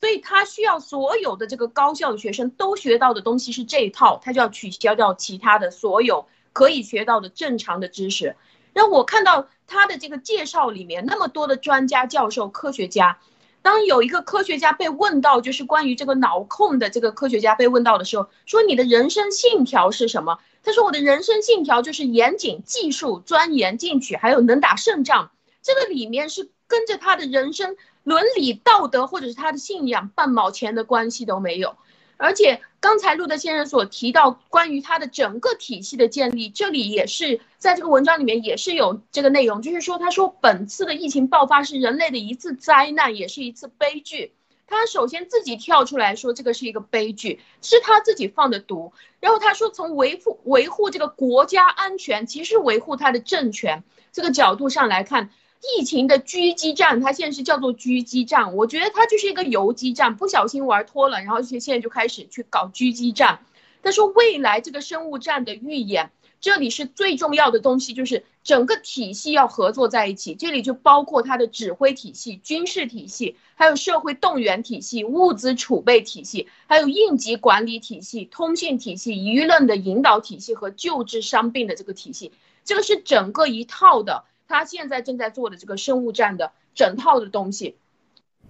[0.00, 8.36] 所以他需要所有的这个高校的学生都学到的东西是这一套，他就要取消掉其他的所有可以学到的正常的知识。
[8.72, 13.18] 让我看到他的这个介绍里面那么多的专家、教授、科学家，
[13.60, 20.38] 当有一个科学家被问到，就是关于这个脑控的这个科学家被问到的时候，说你的人生信条是什么？
[20.62, 25.30] 他说我的人生信条就是严谨、技术、钻研进取，还有能打胜仗。
[25.62, 31.76] 这个里面是跟着他的人生伦理道德或者是他的信仰半毛钱的关系都没有。
[32.18, 44.34] 而且刚才路德先生所提到关于他的整个体系的建立，这里也是在这个文章里面也是有这个内容，就是说他说本次的疫情爆发是人类的一次灾难，也是一次悲剧。
[44.66, 48.92] 他首先自己跳出来说这个是一个悲剧，是他自己放的毒。
[49.20, 55.30] 然后他说从维护维护这个国家安全，其实维护他的政权这个角度上来看。
[55.60, 63.40] 疫情的狙击战，它现在是叫做狙击战，我觉得它就是一个游击战，不小心玩脱了，然后现现在就开始去搞狙击战。
[63.82, 82.32] 他说未来这个生物战的预演，这里是最重要的东西，就是整个体系要合作在一起，这里就包括它的指挥体系、军事体系，还有社会动员体系、物资储备体系，还有应急管理体系、通信体系、舆论的引导体系和救治伤病的这个体系，
[82.64, 84.24] 这个是整个一套的。
[84.48, 87.76] 他现在正在做的这个生物战的整套的东西，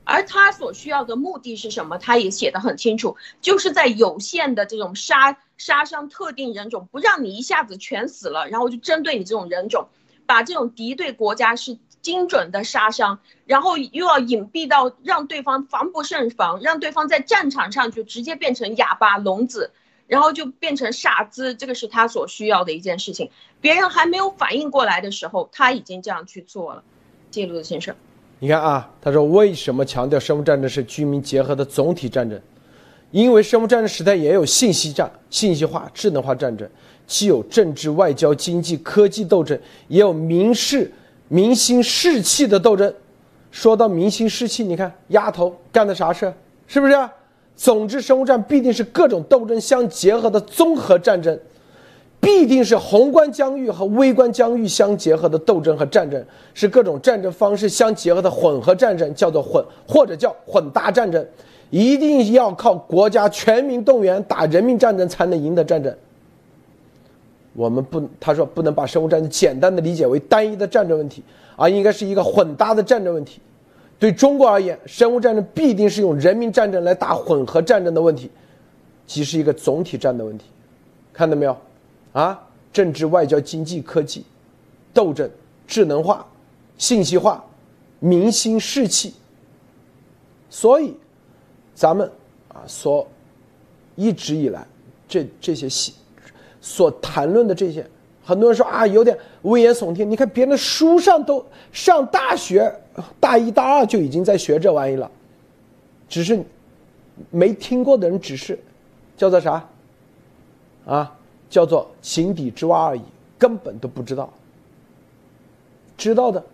[0.05, 1.99] 而他所需要的目的是什么？
[1.99, 9.89] 他也写得很清楚，就是在有限的这种杀杀伤特定人种，不让你一下子全死了，然后就针对你这种人种，
[10.25, 19.73] 把这种敌对国家是精准的杀伤，然后又要隐蔽到让对方防不胜防，让对方在战场上就直接变成哑巴聋子。
[20.09, 23.31] 然后就变成傻子，这个是他所需要的一件事情。
[23.61, 26.83] 别人还没有反应过来的时候，他已经这样去做了。
[27.31, 27.95] 记录的先生，
[28.39, 32.41] 你看啊，他说为什么强调生物战争是居民结合的总体战争？
[33.11, 36.67] 因为生物战争时代也有信息战、信息化、智能化战争，
[37.07, 40.91] 既有政治、外交、经济、科技斗争，也有民事、
[41.29, 42.93] 民心士气的斗争。
[43.51, 46.33] 说到民心士气，你看丫头干的啥事
[46.67, 47.09] 是不是？
[47.59, 51.37] 总之，生物战必定是各种斗争相结合的综合战争，
[52.21, 61.27] 必定是宏观疆域和微观疆域相结合的斗争和战争，是各种战争方式相结合的混合战争，叫做混或者叫混搭战争，
[61.71, 65.93] 一定要靠国家全民动员打人民战争才能赢得战争。
[67.55, 71.25] 我们不，他说不能把生物战争简单的理解为单一的战争问题，
[71.57, 73.41] 而应该是一个混搭的战争问题。
[73.99, 78.31] 对中国而言，生物战争必定是用人民战争来打混合战争的问题，
[79.07, 80.45] 即是一个总体战的问题，
[81.13, 81.57] 看到没有？
[82.13, 82.41] 啊，
[82.73, 84.25] 政治、外交、经济、科技，
[84.95, 85.29] 斗争、
[85.67, 86.25] 智能化、
[86.77, 87.45] 信息化、
[87.99, 89.15] 民心士气。
[90.49, 90.95] 所以，
[91.75, 92.09] 咱们
[92.49, 93.05] 啊，所
[93.97, 94.65] 一直以来
[95.09, 95.93] 这这些戏
[96.61, 97.85] 所谈论的这些，
[98.25, 100.09] 很多人说啊，有点危言耸听。
[100.09, 102.73] 你看别人书上都上大学。
[103.21, 105.11] 大一、大二就已经在学这玩意了，
[106.09, 106.43] 只是
[107.31, 108.59] 没听过的人只是
[109.17, 109.69] 叫做啥
[110.87, 111.15] 啊？
[111.51, 113.03] 叫做井底之蛙而已，
[113.39, 114.31] 根本都不知道。
[115.97, 116.45] 知道的，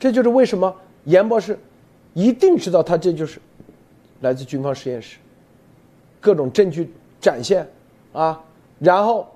[0.00, 0.74] 这就是为什么
[1.04, 1.58] 严博士
[2.12, 3.40] 一定知道，他这就是
[4.20, 5.16] 来自军方实验室，
[6.20, 7.66] 各种证据展现
[8.12, 8.42] 啊。
[8.80, 9.30] 然后，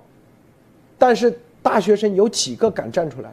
[0.99, 3.33] 但是大学生有几个敢站出来？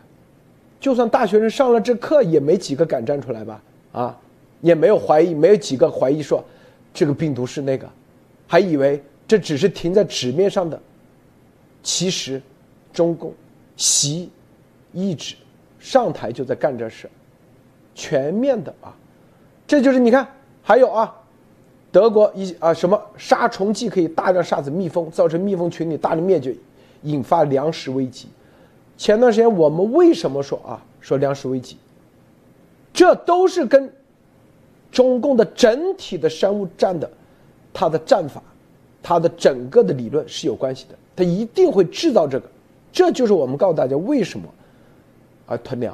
[0.83, 3.63] 就算大学生上了这课，也没几个敢站出来吧？
[3.93, 4.19] 啊，
[4.59, 6.43] 也没有怀疑，没有几个怀疑说，
[6.93, 7.89] 这个病毒是那个，
[8.45, 10.77] 还以为这只是停在纸面上的。
[11.81, 12.41] 其实，
[12.91, 13.33] 中共
[13.77, 14.29] 习
[14.91, 15.35] 一直
[15.79, 17.09] 上台就在干这事，
[17.95, 18.93] 全面的啊，
[19.65, 20.27] 这就是你看，
[20.61, 21.15] 还有啊，
[21.93, 26.53] 德国一啊什么杀虫剂可以大量杀死蜜蜂，造成蜜蜂群体大量灭绝，
[27.03, 28.27] 引发粮食危机。
[29.03, 31.75] 前段时间我们为什么说啊说粮食危机？
[32.93, 33.91] 这都是跟
[34.93, 37.11] 中共的整体的生物战的，
[37.73, 38.41] 它的战法，
[39.01, 42.45] 它的整个的理论是有关系的，它一定会制造这个，
[42.93, 44.47] 这就是我们告诉大家为什么，
[45.47, 45.93] 啊囤粮，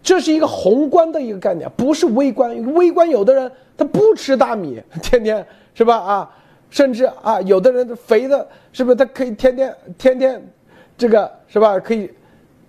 [0.00, 2.56] 这是一个宏观的一个概念，不是微观。
[2.72, 5.96] 微观有的人他不吃大米，天天是吧？
[5.96, 6.36] 啊，
[6.70, 8.94] 甚至啊有的人肥的，是不是？
[8.94, 10.48] 他可以天天天天，
[10.96, 11.76] 这个是吧？
[11.80, 12.08] 可以，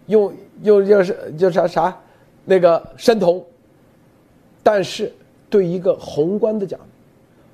[0.09, 0.33] 用
[0.63, 1.97] 用就是就啥啥，
[2.45, 3.43] 那个生酮。
[4.61, 5.11] 但是
[5.49, 6.79] 对一个宏观的讲，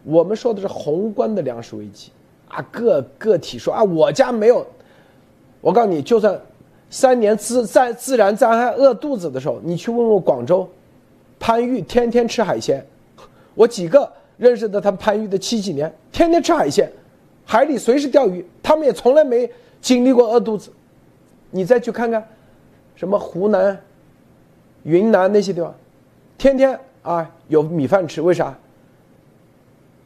[0.04, 2.12] 我们说的是宏观的粮食危机
[2.48, 4.66] 啊，个个体说啊，我家没有，
[5.62, 6.40] 我告诉你，就算
[6.90, 10.68] 三年自在自然灾害饿肚子的时候，你去问问广州，
[11.40, 12.86] 番禺天天吃海鲜，
[13.54, 16.92] 我几个认识的他番禺的七几年天天吃海鲜，
[17.46, 19.50] 海里随时钓鱼，他们也从来没
[19.80, 20.72] 经历过饿肚子。
[21.52, 22.28] 你再去看看，
[22.96, 23.82] 什么湖南、
[24.84, 25.76] 云南那些地方，
[26.38, 26.80] 天天。
[27.06, 28.58] 啊，有米饭吃，为啥？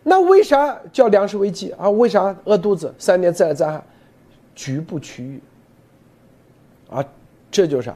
[0.04, 1.90] 那为啥叫粮食危机啊？
[1.90, 2.94] 为啥饿肚子？
[2.98, 3.82] 三年自然灾害，
[4.54, 5.40] 局部区域。
[6.90, 7.02] 啊，
[7.50, 7.94] 这就是，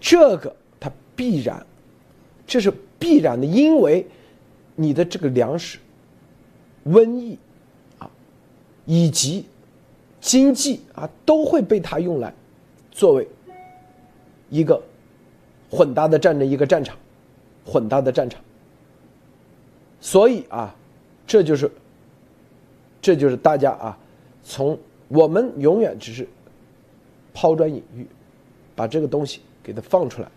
[0.00, 1.64] 这个它必然，
[2.44, 4.04] 这是必然的，因为
[4.74, 5.78] 你的这个粮食、
[6.86, 7.38] 瘟疫
[8.00, 8.10] 啊，
[8.84, 9.46] 以及
[10.20, 12.34] 经济啊，都会被它用来
[12.90, 13.28] 作为
[14.54, 14.80] 一个
[15.70, 16.96] 混搭的战争，一个战场。
[17.66, 18.38] 混搭的战场，
[19.98, 20.76] 所以啊，
[21.26, 21.70] 这就是，
[23.00, 23.98] 这就是大家啊，
[24.42, 24.78] 从
[25.08, 26.28] 我们永远只是
[27.32, 28.06] 抛砖引玉，
[28.76, 30.28] 把这个东西给它放出来，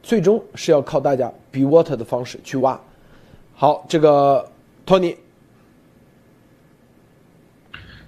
[0.00, 2.80] 最终是要靠大家 be water 的方式去挖。
[3.56, 4.48] 好，这个
[4.86, 5.16] 托尼，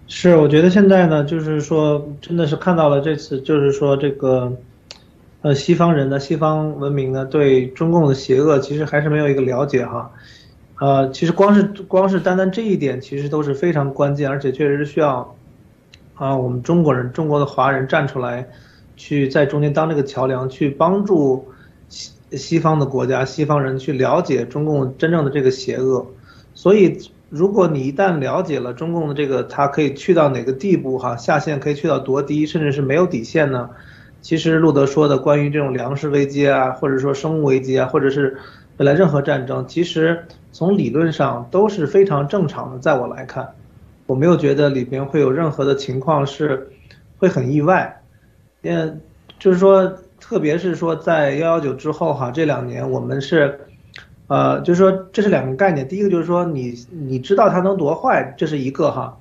[0.07, 4.57] 是我觉得现在呢，就是说，真的是看到了这次，就是说这个。
[5.43, 10.11] 呃，西方人呢，西方文明呢，对中共的邪恶其实还是没有一个了解哈。
[10.79, 15.35] 呃，其实光是光是单单这一点，其实都是非常关键，而且确实是需要
[16.15, 18.47] 啊，我们中国人、中国的华人站出来，
[18.97, 21.49] 去在中间当这个桥梁，去帮助
[21.89, 26.07] 西西方的国家、西方人去了解中共真正的这个邪恶。
[26.53, 26.99] 所以，
[27.31, 33.71] 如果你一旦了解了中共的这个，它可以去到哪个地步哈，下限可以去到多低，甚至是没有底线呢？
[34.23, 38.37] 其实路德说的关于这种粮食危机啊，或者说生物危机啊，或者是
[38.77, 42.79] 本来任何战争，其实从理论上都是非常正常的。
[42.79, 43.49] 在我来看，
[44.07, 46.71] 我没有觉得里边会有任何的情况是
[47.17, 48.03] 会很意外。
[48.63, 49.01] 嗯，
[49.39, 49.91] 就是说，
[50.21, 53.59] 特别是说在幺幺九之后哈，这两年我们是，
[54.27, 55.89] 呃，就是说这是两个概念。
[55.89, 59.17] 第一个就是说你你知道它能多坏，这是一个哈。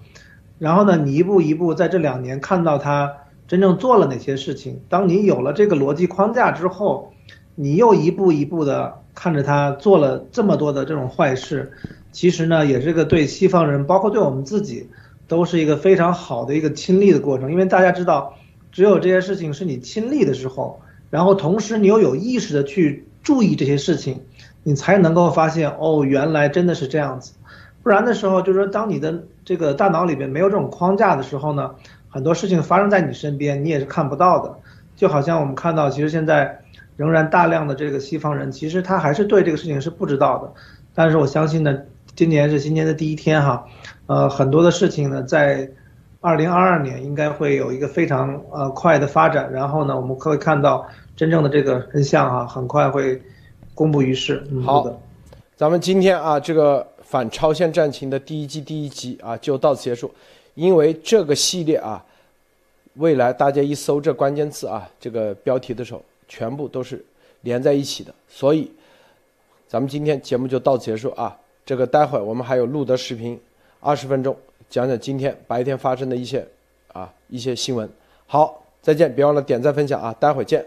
[0.57, 3.13] 然后呢，你一步一步在这两年看到它。
[3.49, 4.79] 真正做了哪些事情？
[4.89, 7.11] 当你有了这个逻辑框架之后，
[7.55, 11.71] 你又一步一步的看着他做了这么多的这种坏事，
[12.11, 14.87] 其实呢，也是个对西方人，包括对我们自己，
[15.27, 17.51] 都是一个非常好的一个亲历的过程。
[17.51, 18.35] 因为大家知道，
[18.71, 20.79] 只有这些事情是你亲历的时候，
[21.09, 24.21] 然后同时你又有意识的去注意这些事情，
[24.61, 27.33] 你才能够发现哦，原来真的是这样子。
[27.81, 31.71] 不然的时候，就是说，当你的这个大脑里面没有这种框架的时候呢？
[32.09, 34.53] 很多事情发生在你身边，你也是看不到的，
[34.95, 36.59] 就好像我们看到，其实现在
[36.97, 40.51] 仍然大量的这个西方人，其实他还是对这个事情是不知道的。
[40.93, 41.77] 但是我相信呢，
[42.15, 43.65] 今年是新年的第一天哈，
[44.07, 45.69] 呃，很多的事情呢，在
[46.19, 50.85] 二零二二年应该会有一个非常呃快的发展，然后呢，我们可以看到
[51.15, 53.21] 真正的这个真相哈，很快会
[53.73, 54.43] 公布于世。
[54.65, 54.99] 好的，
[55.55, 60.11] 咱们今天啊，这个反超限战情的第一季第一集啊，就到此结束。
[60.59, 62.03] 因为这个系列啊，
[62.95, 67.01] 未来大家一搜这关键词啊，这个标题的时候，全部都是
[67.43, 68.69] 连在一起的，所以
[69.69, 71.33] 咱们今天节目就到此结束啊。
[71.65, 73.39] 这个待会儿我们还有录的视频，
[73.79, 74.35] 二十分钟
[74.69, 76.45] 讲讲今天白天发生的一些
[76.91, 77.89] 啊一些新闻。
[78.27, 80.65] 好，再见，别忘了点赞分享啊，待会儿见。